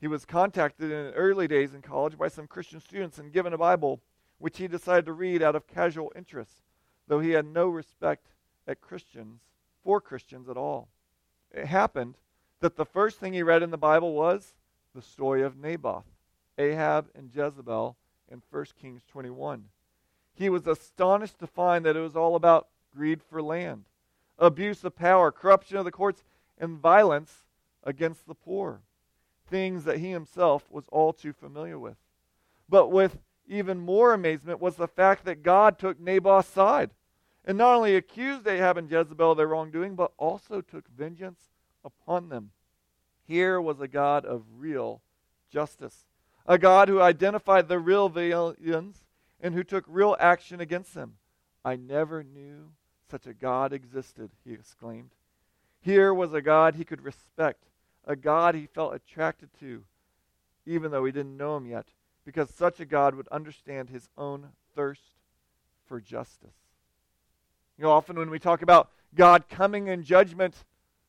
He 0.00 0.06
was 0.06 0.24
contacted 0.24 0.92
in 0.92 1.12
early 1.14 1.48
days 1.48 1.74
in 1.74 1.82
college 1.82 2.16
by 2.16 2.28
some 2.28 2.46
Christian 2.46 2.78
students 2.78 3.18
and 3.18 3.32
given 3.32 3.52
a 3.52 3.58
Bible, 3.58 4.00
which 4.38 4.58
he 4.58 4.68
decided 4.68 5.06
to 5.06 5.12
read 5.12 5.42
out 5.42 5.56
of 5.56 5.66
casual 5.66 6.12
interest, 6.14 6.62
though 7.08 7.18
he 7.18 7.30
had 7.30 7.46
no 7.46 7.68
respect 7.68 8.28
at 8.68 8.80
Christians 8.80 9.40
for 9.82 10.00
Christians 10.00 10.48
at 10.48 10.56
all. 10.56 10.90
It 11.50 11.66
happened 11.66 12.18
that 12.60 12.76
the 12.76 12.86
first 12.86 13.18
thing 13.18 13.32
he 13.32 13.42
read 13.42 13.64
in 13.64 13.72
the 13.72 13.76
Bible 13.78 14.14
was 14.14 14.54
the 14.94 15.02
story 15.02 15.42
of 15.42 15.56
Naboth, 15.56 16.06
Ahab, 16.56 17.08
and 17.16 17.34
Jezebel, 17.34 17.96
in 18.32 18.42
1 18.50 18.64
Kings 18.80 19.02
21. 19.08 19.64
He 20.34 20.48
was 20.48 20.66
astonished 20.66 21.38
to 21.40 21.46
find 21.46 21.84
that 21.84 21.96
it 21.96 22.00
was 22.00 22.16
all 22.16 22.34
about 22.36 22.68
greed 22.94 23.22
for 23.22 23.42
land, 23.42 23.84
abuse 24.38 24.84
of 24.84 24.96
power, 24.96 25.30
corruption 25.30 25.76
of 25.76 25.84
the 25.84 25.90
courts, 25.90 26.24
and 26.58 26.78
violence 26.78 27.44
against 27.84 28.26
the 28.26 28.34
poor. 28.34 28.80
Things 29.48 29.84
that 29.84 29.98
he 29.98 30.10
himself 30.10 30.70
was 30.70 30.88
all 30.88 31.12
too 31.12 31.32
familiar 31.32 31.78
with. 31.78 31.96
But 32.68 32.88
with 32.88 33.18
even 33.46 33.80
more 33.80 34.14
amazement 34.14 34.60
was 34.60 34.76
the 34.76 34.88
fact 34.88 35.24
that 35.24 35.42
God 35.42 35.78
took 35.78 36.00
Naboth's 36.00 36.48
side 36.48 36.90
and 37.44 37.58
not 37.58 37.74
only 37.74 37.96
accused 37.96 38.46
Ahab 38.46 38.78
and 38.78 38.90
Jezebel 38.90 39.32
of 39.32 39.36
their 39.36 39.48
wrongdoing, 39.48 39.96
but 39.96 40.12
also 40.16 40.60
took 40.60 40.88
vengeance 40.88 41.40
upon 41.84 42.28
them. 42.28 42.52
Here 43.26 43.60
was 43.60 43.80
a 43.80 43.88
God 43.88 44.24
of 44.24 44.44
real 44.56 45.02
justice 45.50 46.06
a 46.46 46.58
God 46.58 46.88
who 46.88 47.00
identified 47.00 47.68
the 47.68 47.78
real 47.78 48.08
villains 48.08 49.04
and 49.42 49.54
who 49.54 49.64
took 49.64 49.84
real 49.88 50.16
action 50.20 50.60
against 50.60 50.94
them. 50.94 51.14
I 51.64 51.76
never 51.76 52.22
knew 52.22 52.70
such 53.10 53.26
a 53.26 53.34
God 53.34 53.72
existed, 53.72 54.30
he 54.44 54.52
exclaimed. 54.52 55.10
Here 55.80 56.14
was 56.14 56.32
a 56.32 56.40
God 56.40 56.76
he 56.76 56.84
could 56.84 57.02
respect, 57.02 57.64
a 58.06 58.16
God 58.16 58.54
he 58.54 58.66
felt 58.66 58.94
attracted 58.94 59.50
to, 59.60 59.82
even 60.64 60.92
though 60.92 61.04
he 61.04 61.12
didn't 61.12 61.36
know 61.36 61.56
him 61.56 61.66
yet, 61.66 61.88
because 62.24 62.48
such 62.50 62.80
a 62.80 62.86
God 62.86 63.16
would 63.16 63.28
understand 63.28 63.90
his 63.90 64.08
own 64.16 64.50
thirst 64.74 65.18
for 65.86 66.00
justice. 66.00 66.54
You 67.76 67.84
know, 67.84 67.90
often 67.90 68.16
when 68.16 68.30
we 68.30 68.38
talk 68.38 68.62
about 68.62 68.90
God 69.14 69.48
coming 69.48 69.88
in 69.88 70.04
judgment, 70.04 70.54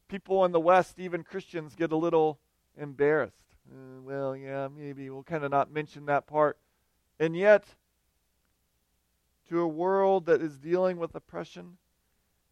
people 0.07 0.43
in 0.43 0.51
the 0.51 0.59
West, 0.59 0.99
even 0.99 1.23
Christians, 1.23 1.75
get 1.75 1.91
a 1.91 1.97
little 1.97 2.39
embarrassed. 2.77 3.55
Uh, 3.71 4.01
well, 4.01 4.35
yeah, 4.35 4.67
maybe 4.75 5.09
we'll 5.09 5.23
kind 5.23 5.43
of 5.43 5.51
not 5.51 5.71
mention 5.71 6.07
that 6.07 6.27
part. 6.27 6.57
And 7.19 7.35
yet, 7.35 7.65
to 9.49 9.61
a 9.61 9.67
world 9.67 10.25
that 10.25 10.41
is 10.41 10.57
dealing 10.57 10.97
with 10.97 11.15
oppression, 11.15 11.77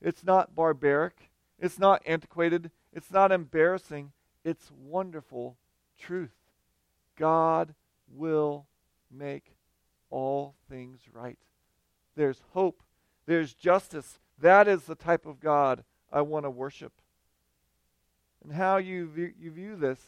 it's 0.02 0.24
not 0.24 0.56
barbaric, 0.56 1.32
it's 1.60 1.80
not 1.80 2.02
antiquated, 2.06 2.72
it's 2.94 3.12
not 3.12 3.32
embarrassing, 3.32 4.12
it's 4.44 4.72
wonderful 4.72 5.58
truth. 5.98 6.36
God 7.18 7.76
will 8.12 8.66
make 9.12 9.56
all 10.10 10.56
things 10.70 11.02
right. 11.14 11.40
There's 12.16 12.42
hope, 12.54 12.82
there's 13.26 13.54
justice. 13.54 14.20
That 14.40 14.68
is 14.68 14.84
the 14.84 14.96
type 14.96 15.26
of 15.26 15.40
God 15.40 15.84
I 16.12 16.22
want 16.22 16.46
to 16.46 16.50
worship. 16.50 16.94
And 18.44 18.54
how 18.54 18.78
you 18.78 19.08
view, 19.08 19.34
you 19.40 19.52
view 19.52 19.76
this 19.76 20.00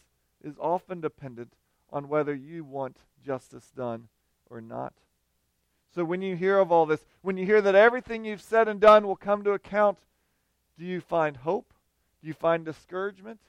is 0.43 0.55
often 0.59 1.01
dependent 1.01 1.53
on 1.91 2.09
whether 2.09 2.33
you 2.33 2.63
want 2.63 2.97
justice 3.23 3.71
done 3.75 4.07
or 4.49 4.59
not. 4.59 4.93
So 5.93 6.03
when 6.03 6.21
you 6.21 6.35
hear 6.35 6.57
of 6.57 6.71
all 6.71 6.85
this, 6.85 7.05
when 7.21 7.37
you 7.37 7.45
hear 7.45 7.61
that 7.61 7.75
everything 7.75 8.25
you've 8.25 8.41
said 8.41 8.67
and 8.67 8.79
done 8.79 9.05
will 9.05 9.15
come 9.15 9.43
to 9.43 9.51
account, 9.51 9.99
do 10.77 10.85
you 10.85 11.01
find 11.01 11.37
hope? 11.37 11.73
Do 12.21 12.27
you 12.27 12.33
find 12.33 12.65
discouragement? 12.65 13.39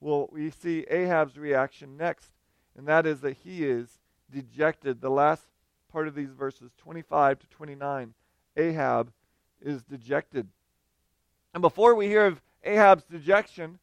Well, 0.00 0.28
we 0.32 0.50
see 0.50 0.84
Ahab's 0.90 1.38
reaction 1.38 1.96
next, 1.96 2.30
and 2.76 2.86
that 2.88 3.06
is 3.06 3.20
that 3.20 3.36
he 3.44 3.64
is 3.64 3.98
dejected. 4.30 5.00
The 5.00 5.10
last 5.10 5.44
part 5.92 6.08
of 6.08 6.14
these 6.14 6.32
verses, 6.32 6.72
25 6.78 7.38
to 7.38 7.46
29, 7.48 8.14
Ahab 8.56 9.12
is 9.60 9.82
dejected. 9.84 10.48
And 11.54 11.60
before 11.60 11.94
we 11.94 12.08
hear 12.08 12.26
of 12.26 12.42
Ahab's 12.64 13.04
dejection, 13.04 13.78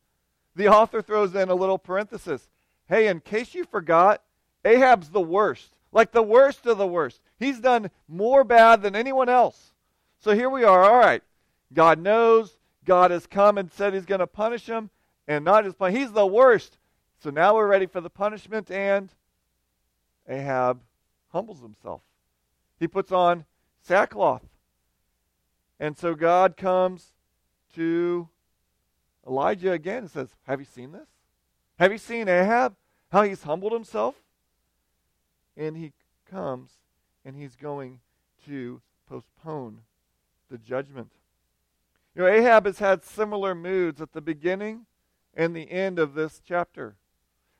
the 0.55 0.67
author 0.67 1.01
throws 1.01 1.33
in 1.35 1.49
a 1.49 1.55
little 1.55 1.79
parenthesis. 1.79 2.49
Hey, 2.87 3.07
in 3.07 3.21
case 3.21 3.55
you 3.55 3.63
forgot, 3.63 4.21
Ahab's 4.65 5.09
the 5.09 5.21
worst. 5.21 5.77
Like 5.93 6.11
the 6.11 6.23
worst 6.23 6.65
of 6.65 6.77
the 6.77 6.87
worst. 6.87 7.21
He's 7.37 7.59
done 7.59 7.91
more 8.07 8.43
bad 8.43 8.81
than 8.81 8.95
anyone 8.95 9.29
else. 9.29 9.71
So 10.19 10.33
here 10.33 10.49
we 10.49 10.63
are. 10.63 10.83
All 10.83 10.97
right. 10.97 11.21
God 11.71 11.99
knows. 11.99 12.57
God 12.83 13.11
has 13.11 13.27
come 13.27 13.57
and 13.57 13.71
said 13.71 13.93
he's 13.93 14.05
going 14.05 14.19
to 14.19 14.27
punish 14.27 14.65
him. 14.65 14.89
And 15.27 15.45
not 15.45 15.63
just 15.63 15.77
punish. 15.77 15.97
He's 15.97 16.11
the 16.11 16.25
worst. 16.25 16.77
So 17.19 17.29
now 17.29 17.55
we're 17.55 17.67
ready 17.67 17.85
for 17.85 18.01
the 18.01 18.09
punishment. 18.09 18.71
And 18.71 19.09
Ahab 20.27 20.81
humbles 21.31 21.61
himself. 21.61 22.01
He 22.79 22.87
puts 22.87 23.11
on 23.11 23.45
sackcloth. 23.81 24.43
And 25.79 25.97
so 25.97 26.15
God 26.15 26.57
comes 26.57 27.13
to 27.75 28.29
Elijah 29.27 29.71
again 29.71 29.99
and 29.99 30.11
says, 30.11 30.29
Have 30.47 30.59
you 30.59 30.65
seen 30.65 30.91
this? 30.91 31.07
Have 31.77 31.91
you 31.91 31.97
seen 31.97 32.27
Ahab? 32.27 32.75
How 33.11 33.23
he's 33.23 33.43
humbled 33.43 33.73
himself? 33.73 34.15
And 35.55 35.77
he 35.77 35.93
comes 36.29 36.71
and 37.25 37.35
he's 37.35 37.55
going 37.55 37.99
to 38.45 38.81
postpone 39.07 39.79
the 40.49 40.57
judgment. 40.57 41.11
You 42.15 42.23
know, 42.23 42.27
Ahab 42.27 42.65
has 42.65 42.79
had 42.79 43.03
similar 43.03 43.55
moods 43.55 44.01
at 44.01 44.13
the 44.13 44.21
beginning 44.21 44.85
and 45.33 45.55
the 45.55 45.71
end 45.71 45.99
of 45.99 46.13
this 46.13 46.41
chapter. 46.45 46.95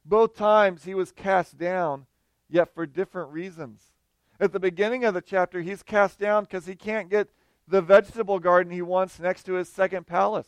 Both 0.05 0.35
times 0.35 0.83
he 0.83 0.93
was 0.93 1.11
cast 1.11 1.57
down, 1.57 2.05
yet 2.49 2.73
for 2.73 2.85
different 2.85 3.31
reasons. 3.31 3.93
At 4.39 4.51
the 4.51 4.59
beginning 4.59 5.05
of 5.05 5.13
the 5.13 5.21
chapter, 5.21 5.61
he's 5.61 5.81
cast 5.81 6.19
down 6.19 6.43
because 6.43 6.65
he 6.65 6.75
can't 6.75 7.09
get 7.09 7.29
the 7.67 7.81
vegetable 7.81 8.39
garden 8.39 8.73
he 8.73 8.81
wants 8.81 9.19
next 9.19 9.43
to 9.43 9.53
his 9.53 9.69
second 9.69 10.05
palace. 10.05 10.47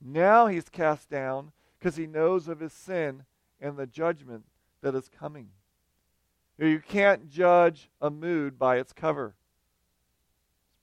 Now 0.00 0.46
he's 0.46 0.68
cast 0.68 1.08
down 1.08 1.52
because 1.78 1.96
he 1.96 2.06
knows 2.06 2.48
of 2.48 2.60
his 2.60 2.72
sin 2.72 3.24
and 3.60 3.76
the 3.76 3.86
judgment 3.86 4.44
that 4.82 4.94
is 4.94 5.08
coming. 5.08 5.48
You 6.68 6.80
can't 6.80 7.28
judge 7.28 7.90
a 8.00 8.08
mood 8.08 8.56
by 8.56 8.76
its 8.76 8.92
cover. 8.92 9.34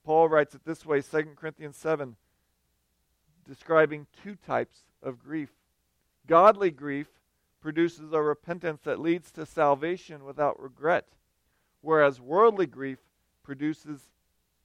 Paul 0.03 0.27
writes 0.27 0.53
it 0.53 0.65
this 0.65 0.85
way 0.85 1.01
2 1.01 1.35
Corinthians 1.37 1.77
7, 1.77 2.17
describing 3.47 4.07
two 4.21 4.35
types 4.35 4.79
of 5.01 5.23
grief. 5.23 5.49
Godly 6.27 6.69
grief 6.69 7.07
produces 7.61 8.11
a 8.11 8.21
repentance 8.21 8.81
that 8.83 8.99
leads 8.99 9.31
to 9.31 9.45
salvation 9.45 10.25
without 10.25 10.61
regret, 10.61 11.05
whereas 11.81 12.19
worldly 12.19 12.65
grief 12.65 12.99
produces 13.43 14.01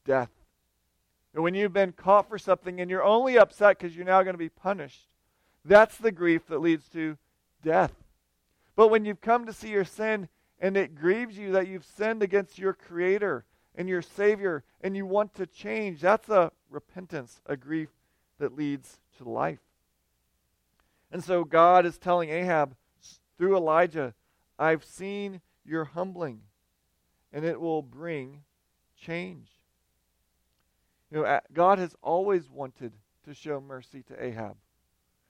death. 0.04 0.30
And 1.32 1.44
when 1.44 1.54
you've 1.54 1.72
been 1.72 1.92
caught 1.92 2.28
for 2.28 2.38
something 2.38 2.80
and 2.80 2.90
you're 2.90 3.04
only 3.04 3.38
upset 3.38 3.78
because 3.78 3.94
you're 3.94 4.04
now 4.04 4.22
going 4.24 4.34
to 4.34 4.38
be 4.38 4.48
punished, 4.48 5.06
that's 5.64 5.96
the 5.96 6.12
grief 6.12 6.46
that 6.48 6.60
leads 6.60 6.88
to 6.88 7.18
death. 7.62 7.92
But 8.74 8.88
when 8.88 9.04
you've 9.04 9.20
come 9.20 9.46
to 9.46 9.52
see 9.52 9.70
your 9.70 9.84
sin 9.84 10.28
and 10.64 10.78
it 10.78 10.94
grieves 10.94 11.36
you 11.36 11.52
that 11.52 11.68
you've 11.68 11.84
sinned 11.84 12.22
against 12.22 12.58
your 12.58 12.72
Creator 12.72 13.44
and 13.74 13.86
your 13.86 14.00
Savior 14.00 14.64
and 14.80 14.96
you 14.96 15.04
want 15.04 15.34
to 15.34 15.46
change, 15.46 16.00
that's 16.00 16.30
a 16.30 16.50
repentance, 16.70 17.42
a 17.44 17.54
grief 17.54 17.90
that 18.38 18.56
leads 18.56 18.98
to 19.18 19.28
life. 19.28 19.60
And 21.12 21.22
so 21.22 21.44
God 21.44 21.84
is 21.84 21.98
telling 21.98 22.30
Ahab 22.30 22.76
through 23.36 23.58
Elijah, 23.58 24.14
I've 24.58 24.86
seen 24.86 25.42
your 25.66 25.84
humbling, 25.84 26.40
and 27.30 27.44
it 27.44 27.60
will 27.60 27.82
bring 27.82 28.40
change. 28.98 29.50
You 31.10 31.18
know, 31.18 31.40
God 31.52 31.78
has 31.78 31.94
always 32.00 32.48
wanted 32.48 32.94
to 33.26 33.34
show 33.34 33.60
mercy 33.60 34.02
to 34.04 34.24
Ahab. 34.24 34.56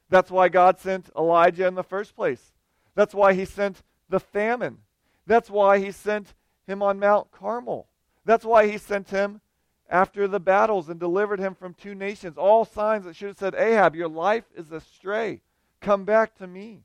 That's 0.09 0.31
why 0.31 0.49
God 0.49 0.79
sent 0.79 1.11
Elijah 1.19 1.67
in 1.67 1.75
the 1.75 1.83
first 1.83 2.15
place. 2.15 2.53
That's 2.95 3.15
why 3.15 3.35
he 3.35 3.45
sent 3.45 3.83
the 4.09 4.21
famine. 4.21 4.79
That's 5.27 5.51
why 5.51 5.79
he 5.79 5.91
sent 5.91 6.35
him 6.67 6.83
on 6.83 6.99
Mount 6.99 7.31
Carmel. 7.31 7.89
That's 8.25 8.45
why 8.45 8.67
he 8.67 8.79
sent 8.79 9.11
him 9.11 9.41
after 9.89 10.27
the 10.27 10.41
battles 10.41 10.89
and 10.89 10.99
delivered 10.99 11.39
him 11.39 11.55
from 11.55 11.75
two 11.75 11.95
nations. 11.95 12.39
All 12.39 12.65
signs 12.65 13.05
that 13.05 13.17
should 13.17 13.29
have 13.29 13.39
said, 13.39 13.55
Ahab, 13.55 13.95
your 13.95 14.09
life 14.09 14.45
is 14.57 14.73
astray. 14.73 15.43
Come 15.81 16.05
back 16.05 16.37
to 16.39 16.47
me. 16.47 16.85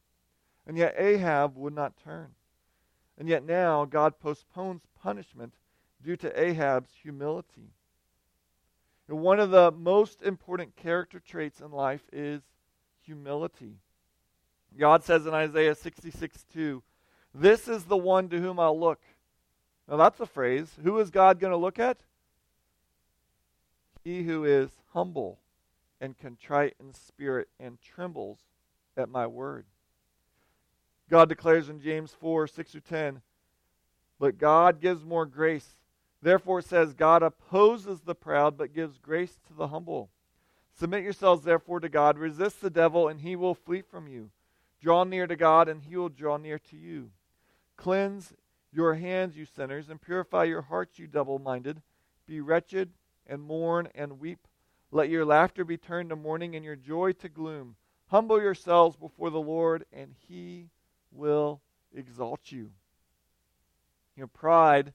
And 0.68 0.78
yet 0.78 0.96
Ahab 0.98 1.56
would 1.58 1.74
not 1.74 1.98
turn. 2.04 2.30
And 3.18 3.28
yet 3.28 3.44
now 3.44 3.86
God 3.86 4.20
postpones 4.20 4.82
punishment 5.02 5.54
due 6.04 6.16
to 6.18 6.40
Ahab's 6.40 6.92
humility. 7.02 7.74
And 9.08 9.20
one 9.20 9.40
of 9.40 9.50
the 9.50 9.72
most 9.72 10.22
important 10.22 10.76
character 10.76 11.20
traits 11.20 11.62
in 11.62 11.72
life 11.72 12.04
is 12.14 12.42
humility. 13.02 13.78
God 14.78 15.04
says 15.04 15.26
in 15.26 15.34
Isaiah 15.34 15.74
66 15.74 16.46
2, 16.54 16.84
This 17.34 17.68
is 17.68 17.86
the 17.86 17.98
one 17.98 18.30
to 18.30 18.40
whom 18.40 18.60
I'll 18.60 18.80
look. 18.80 19.02
Now 19.88 19.98
that's 19.98 20.20
a 20.20 20.26
phrase. 20.26 20.70
Who 20.84 21.00
is 21.00 21.10
God 21.10 21.40
going 21.40 21.52
to 21.52 21.58
look 21.58 21.80
at? 21.80 21.98
He 24.04 24.24
who 24.24 24.46
is 24.46 24.70
humble 24.94 25.40
and 26.02 26.18
contrite 26.18 26.76
in 26.80 26.94
spirit 26.94 27.50
and 27.60 27.82
trembles 27.82 28.40
at 28.96 29.10
my 29.10 29.28
word. 29.28 29.66
God 31.10 31.30
declares 31.30 31.70
in 31.70 31.82
James 31.82 32.16
4 32.20 32.48
6 32.48 32.72
through 32.72 32.82
10, 32.82 33.22
But 34.20 34.38
God 34.38 34.80
gives 34.80 35.04
more 35.04 35.26
grace. 35.26 35.76
Therefore, 36.22 36.62
says, 36.62 36.94
God 36.94 37.24
opposes 37.24 38.02
the 38.02 38.16
proud, 38.16 38.58
but 38.58 38.74
gives 38.74 38.98
grace 38.98 39.38
to 39.48 39.54
the 39.54 39.68
humble. 39.68 40.10
Submit 40.78 41.04
yourselves, 41.04 41.44
therefore, 41.44 41.80
to 41.80 41.90
God. 41.90 42.18
Resist 42.18 42.62
the 42.62 42.70
devil, 42.70 43.08
and 43.08 43.22
he 43.22 43.36
will 43.36 43.56
flee 43.56 43.82
from 43.82 44.08
you. 44.08 44.30
Draw 44.82 45.06
near 45.06 45.28
to 45.28 45.36
God, 45.36 45.70
and 45.70 45.82
he 45.82 45.96
will 45.96 46.10
draw 46.10 46.38
near 46.38 46.60
to 46.60 46.78
you. 46.78 47.12
Cleanse 47.80 48.34
your 48.74 48.96
hands, 48.96 49.38
you 49.38 49.46
sinners, 49.46 49.88
and 49.88 50.02
purify 50.02 50.44
your 50.44 50.64
hearts, 50.64 51.00
you 51.00 51.08
double 51.08 51.40
minded. 51.40 51.82
Be 52.28 52.42
wretched, 52.42 52.92
and 53.26 53.42
mourn, 53.42 53.88
and 53.96 54.20
weep. 54.20 54.46
Let 54.92 55.08
your 55.08 55.24
laughter 55.24 55.64
be 55.64 55.78
turned 55.78 56.10
to 56.10 56.18
mourning, 56.18 56.58
and 56.58 56.66
your 56.66 56.76
joy 56.76 57.14
to 57.14 57.30
gloom. 57.30 57.78
Humble 58.08 58.42
yourselves 58.42 58.98
before 58.98 59.30
the 59.30 59.40
Lord, 59.40 59.86
and 59.94 60.14
he 60.28 60.68
will 61.10 61.62
exalt 61.96 62.52
you. 62.52 62.72
You 64.18 64.24
know, 64.24 64.28
pride 64.28 64.92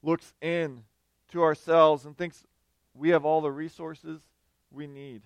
looks 0.00 0.32
in 0.40 0.84
to 1.32 1.42
ourselves 1.42 2.04
and 2.04 2.16
thinks 2.16 2.46
we 2.94 3.08
have 3.08 3.24
all 3.24 3.40
the 3.40 3.50
resources 3.50 4.20
we 4.70 4.86
need. 4.86 5.22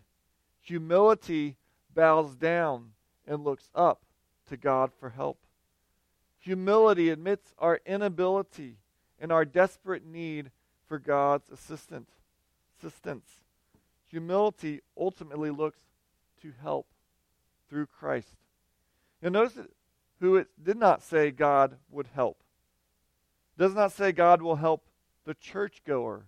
Humility 0.62 1.58
bows 1.94 2.34
down 2.36 2.92
and 3.26 3.44
looks 3.44 3.68
up 3.74 4.00
to 4.48 4.56
God 4.56 4.92
for 4.98 5.10
help. 5.10 5.44
Humility 6.40 7.10
admits 7.10 7.54
our 7.58 7.80
inability 7.84 8.76
and 9.18 9.30
our 9.30 9.44
desperate 9.44 10.04
need 10.04 10.50
for 10.88 10.98
God's 10.98 11.50
assistance. 11.50 12.10
assistance. 12.78 13.26
Humility 14.08 14.80
ultimately 14.96 15.50
looks 15.50 15.80
to 16.42 16.52
help 16.62 16.86
through 17.68 17.86
Christ. 17.86 18.36
You'll 19.20 19.32
notice 19.32 19.58
who 20.18 20.36
it 20.36 20.48
did 20.62 20.76
not 20.76 21.02
say 21.02 21.30
God 21.30 21.76
would 21.90 22.08
help. 22.14 22.42
Does 23.58 23.74
not 23.74 23.92
say 23.92 24.10
God 24.10 24.40
will 24.40 24.56
help 24.56 24.86
the 25.26 25.34
churchgoer, 25.34 26.24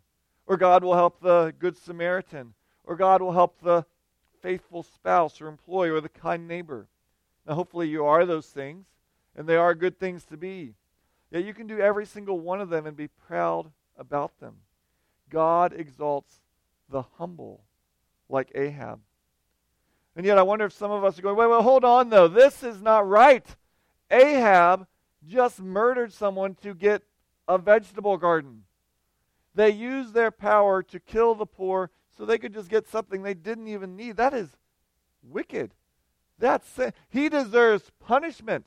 or 0.47 0.57
God 0.57 0.85
will 0.85 0.95
help 0.95 1.21
the 1.21 1.55
good 1.59 1.77
Samaritan, 1.77 2.55
or 2.85 2.95
God 2.95 3.23
will 3.23 3.33
help 3.33 3.61
the 3.61 3.87
faithful 4.43 4.83
spouse 4.83 5.41
or 5.41 5.49
employee 5.49 5.91
or 5.91 6.01
the 6.01 6.09
kind 6.09 6.47
neighbor. 6.47 6.89
Now, 7.47 7.55
hopefully, 7.55 7.89
you 7.89 8.05
are 8.05 8.27
those 8.27 8.47
things, 8.47 8.87
and 9.37 9.47
they 9.47 9.57
are 9.57 9.75
good 9.75 9.99
things 9.99 10.25
to 10.27 10.37
be. 10.37 10.75
Yet 11.31 11.45
you 11.45 11.55
can 11.55 11.67
do 11.67 11.79
every 11.79 12.07
single 12.07 12.39
one 12.39 12.61
of 12.61 12.69
them 12.69 12.87
and 12.87 12.97
be 12.97 13.09
proud 13.09 13.73
about 13.97 14.39
them. 14.41 14.57
God 15.31 15.73
exalts 15.73 16.41
the 16.89 17.03
humble, 17.19 17.65
like 18.29 18.53
Ahab. 18.55 19.01
And 20.15 20.27
yet, 20.27 20.37
I 20.37 20.43
wonder 20.43 20.67
if 20.67 20.75
some 20.75 20.91
of 20.91 21.05
us 21.05 21.19
are 21.19 21.23
going, 21.23 21.37
wait, 21.37 21.51
wait, 21.51 21.63
hold 21.63 21.85
on, 21.85 22.11
though. 22.11 22.29
This 22.29 22.63
is 22.63 22.83
not 22.83 23.09
right. 23.09 23.47
Ahab 24.11 24.87
just 25.27 25.61
murdered 25.61 26.13
someone 26.13 26.55
to 26.57 26.75
get 26.75 27.03
a 27.49 27.57
vegetable 27.57 28.19
garden. 28.19 28.65
They 29.55 29.71
used 29.71 30.13
their 30.13 30.31
power 30.31 30.83
to 30.83 31.01
kill 31.01 31.35
the 31.35 31.47
poor 31.47 31.91
so 32.17 32.25
they 32.25 32.39
could 32.39 32.53
just 32.53 32.69
get 32.69 32.89
something 32.89 33.23
they 33.23 33.35
didn't 33.35 33.69
even 33.69 33.97
need. 33.97 34.17
That 34.17 34.35
is 34.35 34.51
wicked. 35.23 35.73
That's 36.39 36.79
he 37.09 37.29
deserves 37.29 37.91
punishment. 38.01 38.67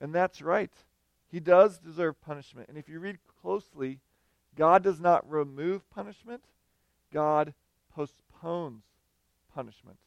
And 0.00 0.14
that's 0.14 0.42
right. 0.42 0.72
He 1.30 1.40
does 1.40 1.78
deserve 1.78 2.20
punishment. 2.20 2.68
And 2.68 2.78
if 2.78 2.88
you 2.88 3.00
read 3.00 3.18
closely, 3.40 4.00
God 4.56 4.82
does 4.82 5.00
not 5.00 5.28
remove 5.30 5.88
punishment. 5.90 6.42
God 7.12 7.54
postpones 7.94 8.84
punishment. 9.54 9.98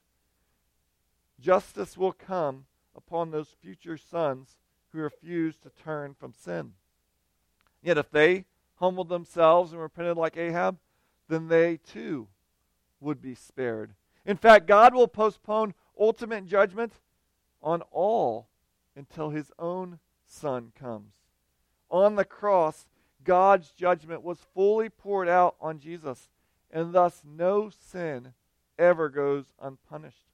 Justice 1.40 1.98
will 1.98 2.14
come 2.14 2.66
upon 2.96 3.32
those 3.32 3.56
future 3.62 3.98
sons 3.98 4.58
who 4.92 5.00
refuse 5.00 5.58
to 5.58 5.70
turn 5.70 6.14
from 6.14 6.34
sin. 6.34 6.74
Yet 7.82 7.98
if 7.98 8.12
they 8.12 8.46
humbled 8.76 9.10
themselves 9.10 9.72
and 9.72 9.82
repented 9.82 10.18
like 10.18 10.38
Ahab, 10.38 10.78
then 11.28 11.48
they 11.48 11.78
too 11.78 12.28
would 13.00 13.22
be 13.22 13.36
spared. 13.36 13.94
In 14.26 14.38
fact, 14.38 14.68
God 14.68 14.94
will 14.94 15.08
postpone 15.08 15.74
ultimate 16.00 16.46
judgment 16.46 16.94
on 17.64 17.82
all 17.92 18.48
until 18.96 19.30
his 19.30 19.52
own 19.58 20.00
Son 20.26 20.72
comes. 20.80 21.14
On 21.90 22.16
the 22.16 22.26
cross, 22.26 22.86
God's 23.24 23.72
judgment 23.72 24.24
was 24.24 24.40
fully 24.54 24.90
poured 24.90 25.28
out 25.28 25.56
on 25.60 25.80
Jesus, 25.80 26.30
and 26.72 26.94
thus 26.94 27.22
no 27.26 27.70
sin 27.70 28.34
ever 28.80 29.10
goes 29.10 29.46
unpunished. 29.62 30.26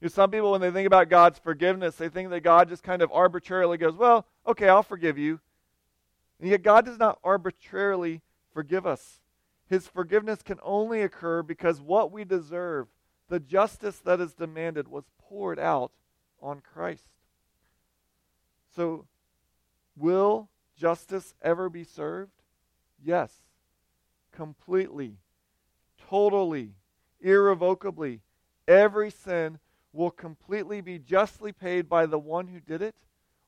You 0.00 0.06
know, 0.06 0.10
some 0.10 0.30
people, 0.30 0.52
when 0.52 0.60
they 0.60 0.70
think 0.70 0.86
about 0.86 1.08
God's 1.08 1.38
forgiveness, 1.38 1.96
they 1.96 2.08
think 2.08 2.30
that 2.30 2.40
God 2.40 2.68
just 2.68 2.82
kind 2.82 3.02
of 3.02 3.10
arbitrarily 3.12 3.78
goes, 3.78 3.96
Well, 3.96 4.26
okay, 4.46 4.68
I'll 4.68 4.82
forgive 4.82 5.16
you. 5.16 5.40
And 6.40 6.50
yet, 6.50 6.62
God 6.62 6.84
does 6.84 6.98
not 6.98 7.18
arbitrarily 7.24 8.20
forgive 8.52 8.86
us. 8.86 9.20
His 9.68 9.88
forgiveness 9.88 10.42
can 10.42 10.58
only 10.62 11.00
occur 11.00 11.42
because 11.42 11.80
what 11.80 12.12
we 12.12 12.24
deserve, 12.24 12.88
the 13.28 13.40
justice 13.40 13.98
that 14.00 14.20
is 14.20 14.34
demanded, 14.34 14.88
was 14.88 15.04
poured 15.18 15.58
out 15.58 15.90
on 16.42 16.60
Christ. 16.60 17.08
So, 18.74 19.06
will 19.96 20.48
justice 20.76 21.34
ever 21.42 21.68
be 21.68 21.84
served? 21.84 22.32
Yes. 23.02 23.32
Completely, 24.32 25.18
totally, 26.08 26.72
irrevocably. 27.20 28.20
Every 28.66 29.10
sin 29.10 29.58
will 29.92 30.10
completely 30.10 30.80
be 30.80 30.98
justly 30.98 31.52
paid 31.52 31.88
by 31.88 32.06
the 32.06 32.18
one 32.18 32.48
who 32.48 32.58
did 32.58 32.82
it 32.82 32.96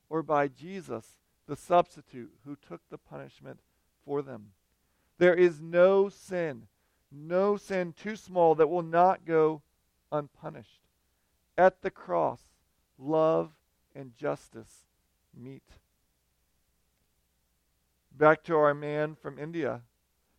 or 0.08 0.22
by 0.22 0.46
Jesus, 0.46 1.16
the 1.48 1.56
substitute 1.56 2.32
who 2.44 2.54
took 2.56 2.82
the 2.88 2.98
punishment 2.98 3.58
for 4.04 4.22
them. 4.22 4.52
There 5.18 5.34
is 5.34 5.60
no 5.60 6.08
sin, 6.08 6.68
no 7.10 7.56
sin 7.56 7.92
too 7.92 8.14
small 8.14 8.54
that 8.54 8.68
will 8.68 8.82
not 8.82 9.24
go 9.24 9.62
unpunished. 10.12 10.82
At 11.58 11.82
the 11.82 11.90
cross, 11.90 12.42
love 12.98 13.50
and 13.94 14.16
justice 14.16 14.85
meet. 15.36 15.62
Back 18.16 18.42
to 18.44 18.56
our 18.56 18.74
man 18.74 19.14
from 19.14 19.38
India. 19.38 19.82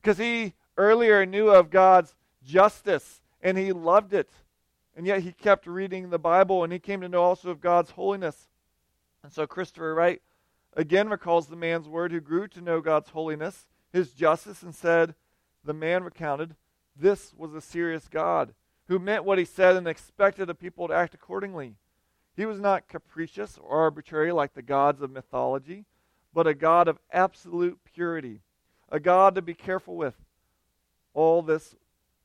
Because 0.02 0.18
he 0.18 0.54
earlier 0.78 1.26
knew 1.26 1.50
of 1.50 1.70
God's 1.70 2.16
justice 2.44 3.22
and 3.42 3.58
he 3.58 3.72
loved 3.72 4.14
it. 4.14 4.30
And 4.96 5.06
yet 5.06 5.22
he 5.22 5.32
kept 5.32 5.68
reading 5.68 6.10
the 6.10 6.18
Bible 6.18 6.64
and 6.64 6.74
he 6.74 6.80
came 6.80 7.02
to 7.02 7.10
know 7.10 7.22
also 7.22 7.50
of 7.50 7.62
God's 7.62 7.92
holiness. 7.92 8.48
And 9.24 9.32
so 9.32 9.46
Christopher 9.46 9.94
Wright 9.94 10.22
again 10.76 11.10
recalls 11.10 11.48
the 11.48 11.56
man's 11.56 11.88
word 11.88 12.12
who 12.12 12.20
grew 12.20 12.48
to 12.48 12.62
know 12.62 12.82
God's 12.82 13.10
holiness, 13.10 13.68
his 13.92 14.12
justice, 14.12 14.64
and 14.64 14.74
said, 14.74 15.14
The 15.64 15.74
man 15.74 16.04
recounted, 16.04 16.56
this 16.96 17.34
was 17.36 17.54
a 17.54 17.62
serious 17.62 18.08
God 18.08 18.54
who 18.88 19.00
meant 19.00 19.26
what 19.26 19.38
he 19.38 19.46
said 19.46 19.76
and 19.76 19.88
expected 19.88 20.48
the 20.48 20.56
people 20.56 20.88
to 20.88 20.94
act 20.94 21.14
accordingly. 21.14 21.76
He 22.38 22.46
was 22.46 22.60
not 22.60 22.88
capricious 22.88 23.58
or 23.58 23.80
arbitrary 23.80 24.32
like 24.32 24.54
the 24.54 24.62
gods 24.62 25.02
of 25.02 25.10
mythology, 25.10 25.86
but 26.34 26.46
a 26.46 26.54
God 26.54 26.88
of 26.88 27.00
absolute 27.12 27.80
purity, 27.84 28.42
a 28.90 29.00
God 29.00 29.34
to 29.36 29.42
be 29.42 29.56
careful 29.56 29.96
with. 29.98 30.14
All 31.16 31.42
this 31.42 31.76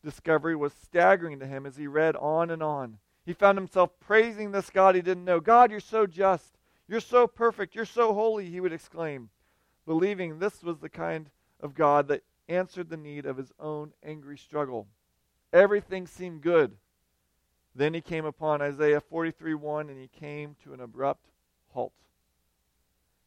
discovery 0.04 0.54
was 0.54 0.74
staggering 0.74 1.40
to 1.40 1.46
him 1.46 1.64
as 1.64 1.76
he 1.76 1.86
read 1.86 2.14
on 2.16 2.50
and 2.50 2.62
on. 2.62 2.98
He 3.24 3.32
found 3.32 3.56
himself 3.56 3.90
praising 4.00 4.52
this 4.52 4.68
God 4.68 4.94
he 4.94 5.00
didn't 5.00 5.24
know. 5.24 5.40
God, 5.40 5.70
you're 5.70 5.80
so 5.80 6.06
just. 6.06 6.58
You're 6.86 7.00
so 7.00 7.26
perfect. 7.26 7.74
You're 7.74 7.86
so 7.86 8.12
holy, 8.12 8.50
he 8.50 8.60
would 8.60 8.72
exclaim, 8.72 9.30
believing 9.86 10.38
this 10.38 10.62
was 10.62 10.78
the 10.78 10.90
kind 10.90 11.30
of 11.58 11.74
God 11.74 12.08
that 12.08 12.22
answered 12.50 12.90
the 12.90 12.98
need 12.98 13.24
of 13.24 13.38
his 13.38 13.52
own 13.58 13.92
angry 14.04 14.36
struggle. 14.36 14.88
Everything 15.54 16.06
seemed 16.06 16.42
good 16.42 16.76
then 17.74 17.94
he 17.94 18.00
came 18.00 18.24
upon 18.24 18.60
Isaiah 18.60 19.00
43 19.00 19.54
1 19.54 19.88
and 19.88 19.98
he 19.98 20.08
came 20.08 20.56
to 20.64 20.74
an 20.74 20.80
abrupt 20.80 21.26
halt. 21.72 21.92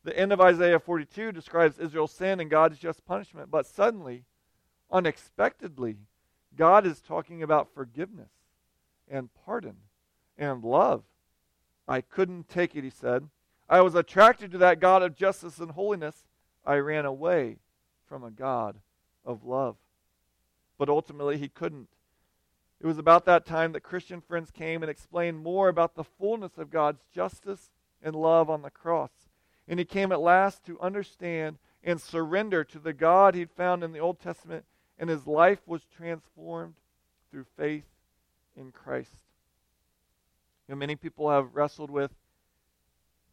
The 0.04 0.18
end 0.18 0.32
of 0.32 0.39
Isaiah 0.39 0.80
42 0.80 1.32
describes 1.32 1.80
Israel's 1.80 2.12
sin 2.12 2.39
and 2.39 2.50
God's 2.50 2.78
just 2.78 3.06
punishment, 3.06 3.50
but 3.50 3.66
suddenly, 3.66 4.24
unexpectedly, 4.91 5.98
God 6.56 6.86
is 6.86 7.02
talking 7.02 7.41
about 7.41 7.74
forgiveness 7.74 8.30
and 9.10 9.30
pardon 9.46 9.78
and 10.38 10.64
love. 10.64 11.04
I 11.88 12.02
couldn't 12.02 12.50
take 12.50 12.76
it, 12.76 12.84
he 12.84 12.89
said. 12.89 13.28
I 13.68 13.82
was 13.82 13.96
attracted 13.96 14.52
to 14.52 14.58
that 14.60 14.80
God 14.80 15.02
of 15.02 15.16
justice 15.16 15.60
and 15.60 15.72
holiness. 15.72 16.24
I 16.66 16.76
ran 16.76 17.06
away 17.06 17.58
from 18.08 18.24
a 18.24 18.32
God 18.32 18.78
of 19.26 19.43
love. 19.43 19.76
But 20.78 20.89
ultimately, 20.89 21.38
he 21.38 21.48
couldn't. 21.48 21.89
It 22.86 22.90
was 22.90 23.00
about 23.00 23.26
that 23.26 23.48
time 23.48 23.72
that 23.72 23.82
Christian 23.82 24.22
friends 24.22 24.52
came 24.52 24.84
and 24.84 24.92
explained 24.92 25.40
more 25.40 25.70
about 25.70 25.96
the 25.96 26.04
fullness 26.04 26.60
of 26.60 26.70
God's 26.70 27.02
justice 27.12 27.72
and 28.00 28.16
love 28.16 28.48
on 28.48 28.62
the 28.62 28.70
cross. 28.70 29.10
And 29.68 29.80
he 29.80 29.86
came 29.86 30.12
at 30.12 30.22
last 30.22 30.64
to 30.68 30.80
understand 30.80 31.58
and 31.84 32.00
surrender 32.00 32.64
to 32.66 32.78
the 32.78 32.94
God 32.94 33.34
he'd 33.34 33.50
found 33.50 33.84
in 33.84 33.92
the 33.92 33.98
Old 33.98 34.20
Testament, 34.20 34.66
and 35.00 35.10
his 35.10 35.26
life 35.26 35.62
was 35.66 35.82
transformed 35.98 36.76
through 37.32 37.48
faith 37.58 37.88
in 38.56 38.72
Christ. 38.72 39.16
You 40.68 40.76
know, 40.76 40.78
many 40.78 40.96
people 40.96 41.32
have 41.32 41.56
wrestled 41.56 41.90
with 41.90 42.12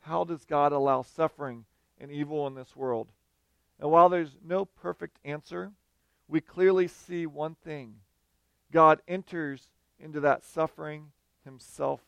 how 0.00 0.24
does 0.24 0.46
God 0.46 0.72
allow 0.72 1.02
suffering 1.02 1.66
and 2.00 2.10
evil 2.10 2.46
in 2.46 2.54
this 2.54 2.74
world? 2.74 3.08
And 3.78 3.90
while 3.90 4.08
there's 4.08 4.38
no 4.42 4.64
perfect 4.64 5.18
answer, 5.26 5.72
we 6.26 6.40
clearly 6.40 6.88
see 6.88 7.26
one 7.26 7.54
thing 7.62 7.96
God 8.72 9.00
enters 9.06 9.68
into 10.00 10.20
that 10.20 10.42
suffering 10.42 11.12
himself. 11.44 12.00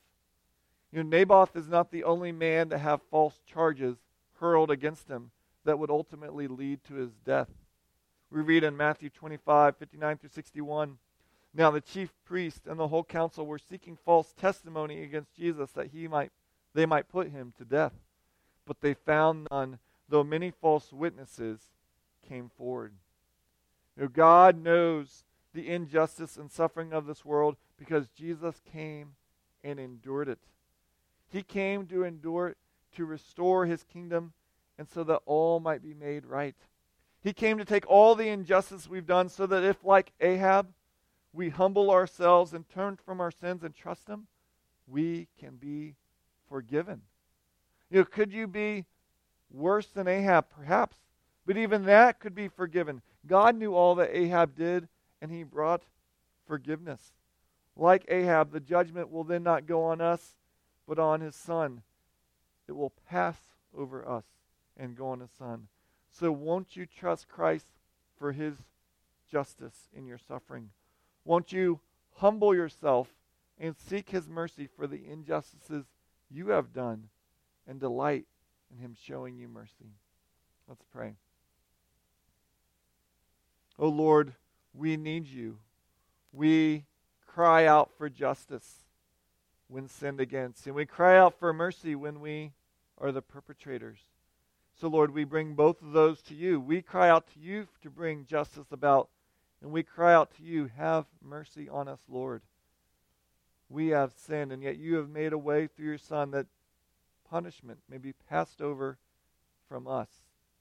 You 0.91 1.03
know, 1.03 1.09
Naboth 1.09 1.57
is 1.57 1.69
not 1.69 1.91
the 1.91 2.05
only 2.05 2.33
man 2.33 2.69
to 2.71 2.79
have 2.79 3.01
false 3.11 3.41
charges 3.47 3.99
hurled 4.41 4.71
against 4.71 5.09
him 5.09 5.31
that 5.65 5.79
would 5.79 5.91
ultimately 5.91 6.47
lead 6.47 6.83
to 6.85 6.95
his 6.95 7.11
death. 7.25 7.49
We 8.31 8.43
read 8.43 8.65
in 8.65 8.77
Matthew 8.77 9.11
25, 9.11 9.77
59 9.77 10.19
through 10.19 10.29
61. 10.31 10.99
Now 11.55 11.71
the 11.71 11.81
chief 11.81 12.13
priest 12.25 12.63
and 12.67 12.79
the 12.79 12.89
whole 12.89 13.05
council 13.05 13.47
were 13.47 13.59
seeking 13.59 13.97
false 14.05 14.33
testimony 14.33 15.03
against 15.03 15.37
Jesus 15.37 15.71
that 15.73 15.91
he 15.93 16.09
might 16.09 16.33
they 16.75 16.87
might 16.87 17.09
put 17.09 17.31
him 17.31 17.53
to 17.59 17.65
death. 17.65 17.93
But 18.67 18.81
they 18.81 18.95
found 18.95 19.47
none, 19.51 19.79
though 20.09 20.25
many 20.25 20.51
false 20.51 20.93
witnesses 20.93 21.61
came 22.29 22.51
forward. 22.57 22.93
You 23.97 24.05
know, 24.05 24.09
God 24.09 24.61
knows 24.61 25.23
the 25.55 25.69
injustice 25.69 26.37
and 26.37 26.51
suffering 26.51 26.93
of 26.93 27.07
this 27.07 27.25
world 27.25 27.57
because 27.79 28.09
Jesus 28.09 28.61
came 28.71 29.15
and 29.63 29.79
endured 29.81 30.29
it. 30.29 30.41
He 31.31 31.43
came 31.43 31.87
to 31.87 32.05
endure 32.05 32.49
it, 32.49 32.57
to 32.97 33.05
restore 33.05 33.65
his 33.65 33.85
kingdom, 33.85 34.33
and 34.79 34.89
so 34.89 35.05
that 35.05 35.23
all 35.25 35.61
might 35.61 35.83
be 35.83 35.95
made 35.95 36.27
right. 36.27 36.57
He 37.23 37.33
came 37.33 37.57
to 37.59 37.65
take 37.65 37.89
all 37.89 38.15
the 38.15 38.29
injustice 38.29 38.89
we've 38.89 39.07
done 39.07 39.29
so 39.29 39.47
that 39.47 39.65
if, 39.65 39.83
like 39.85 40.13
Ahab, 40.21 40.69
we 41.33 41.49
humble 41.49 41.91
ourselves 41.91 42.53
and 42.53 42.69
turn 42.69 42.97
from 42.97 43.21
our 43.21 43.31
sins 43.31 43.63
and 43.65 43.75
trust 43.75 44.09
him, 44.09 44.27
we 44.87 45.29
can 45.41 45.57
be 45.57 45.95
forgiven. 46.49 47.01
You 47.91 48.01
know, 48.01 48.05
could 48.05 48.33
you 48.33 48.47
be 48.47 48.85
worse 49.51 49.87
than 49.87 50.07
Ahab? 50.07 50.47
Perhaps. 50.55 50.97
But 51.47 51.57
even 51.57 51.85
that 51.85 52.21
could 52.21 52.35
be 52.35 52.49
forgiven. 52.49 53.03
God 53.27 53.57
knew 53.57 53.75
all 53.75 53.95
that 53.97 54.17
Ahab 54.17 54.55
did, 54.55 54.89
and 55.25 55.33
he 55.33 55.43
brought 55.43 55.85
forgiveness. 56.47 57.15
Like 57.75 58.05
Ahab, 58.09 58.53
the 58.53 58.61
judgment 58.61 59.11
will 59.11 59.25
then 59.25 59.43
not 59.43 59.65
go 59.65 59.83
on 59.85 60.03
us, 60.03 60.37
but 60.87 60.99
on 60.99 61.23
his 61.23 61.35
son. 61.35 61.81
It 62.69 62.73
will 62.73 62.93
pass 63.09 63.39
over 63.75 64.07
us 64.07 64.27
and 64.77 64.95
go 64.95 65.09
on 65.09 65.21
his 65.21 65.31
son. 65.31 65.69
So 66.11 66.31
won't 66.31 66.77
you 66.77 66.85
trust 66.85 67.27
Christ 67.27 67.69
for 68.19 68.33
his 68.33 68.53
justice 69.33 69.89
in 69.97 70.05
your 70.05 70.19
suffering? 70.19 70.69
Won't 71.25 71.53
you 71.53 71.81
humble 72.17 72.55
yourself 72.55 73.09
and 73.59 73.75
seek 73.79 74.11
his 74.11 74.29
mercy 74.29 74.67
for 74.67 74.87
the 74.87 75.09
injustices 75.11 75.87
you 76.31 76.49
have 76.49 76.75
done 76.75 77.09
and 77.67 77.81
delight 77.81 78.27
in 78.71 78.77
him 78.79 78.95
showing 78.95 79.39
you 79.39 79.49
mercy? 79.49 79.95
Let's 80.69 80.85
pray. 80.93 81.15
O 83.79 83.87
oh 83.87 83.89
Lord, 83.89 84.35
we 84.75 84.97
need 84.97 85.27
you. 85.27 85.59
We 86.33 86.85
cry 87.27 87.67
out 87.67 87.91
for 87.97 88.09
justice 88.09 88.85
when 89.69 89.89
sinned 89.89 90.21
against, 90.21 90.67
and 90.67 90.75
we 90.75 90.85
cry 90.85 91.17
out 91.17 91.39
for 91.39 91.53
mercy 91.53 91.95
when 91.95 92.21
we 92.21 92.53
are 92.99 93.13
the 93.13 93.23
perpetrators. 93.23 93.99
So, 94.81 94.89
Lord, 94.89 95.13
we 95.13 95.25
bring 95.25 95.55
both 95.55 95.81
of 95.81 95.93
those 95.93 96.21
to 96.23 96.35
you. 96.35 96.61
We 96.61 96.83
cry 96.83 97.09
out 97.09 97.29
to 97.35 97.39
you 97.39 97.69
to 97.83 97.91
bring 97.91 98.27
justice 98.27 98.73
about, 98.73 99.09
and 99.63 99.71
we 99.71 99.83
cry 99.83 100.13
out 100.13 100.35
to 100.37 100.43
you, 100.43 100.71
have 100.77 101.07
mercy 101.23 101.69
on 101.69 101.89
us, 101.89 102.01
Lord. 102.09 102.43
We 103.69 103.89
have 103.89 104.13
sinned, 104.13 104.53
and 104.53 104.63
yet 104.63 104.77
you 104.77 104.97
have 104.97 105.09
made 105.09 105.33
a 105.33 105.39
way 105.39 105.69
through 105.69 105.87
your 105.87 105.99
Son 105.99 106.33
that 106.33 106.47
punishment 107.31 107.79
may 107.89 107.99
be 107.99 108.13
passed 108.13 108.61
over 108.61 108.99
from 109.69 109.87
us 109.87 110.09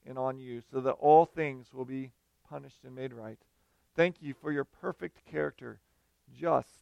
and 0.06 0.18
on 0.18 0.38
you, 0.38 0.62
so 0.70 0.80
that 0.80 0.92
all 0.92 1.26
things 1.26 1.72
will 1.72 1.84
be 1.84 2.12
punished 2.48 2.84
and 2.84 2.94
made 2.94 3.12
right. 3.12 3.38
Thank 3.94 4.20
you 4.20 4.34
for 4.34 4.50
your 4.50 4.64
perfect 4.64 5.24
character, 5.24 5.80
just, 6.36 6.80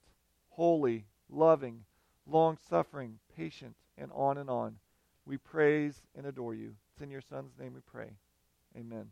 holy, 0.51 1.05
loving, 1.29 1.85
long 2.27 2.57
suffering, 2.57 3.19
patient, 3.37 3.77
and 3.99 4.11
on 4.15 4.39
and 4.39 4.49
on. 4.49 4.77
We 5.27 5.37
praise 5.37 6.03
and 6.17 6.27
adore 6.27 6.55
you. 6.55 6.75
It's 6.93 7.03
in 7.03 7.11
your 7.11 7.21
Son's 7.21 7.53
name 7.59 7.75
we 7.75 7.81
pray. 7.81 8.13
Amen. 8.77 9.11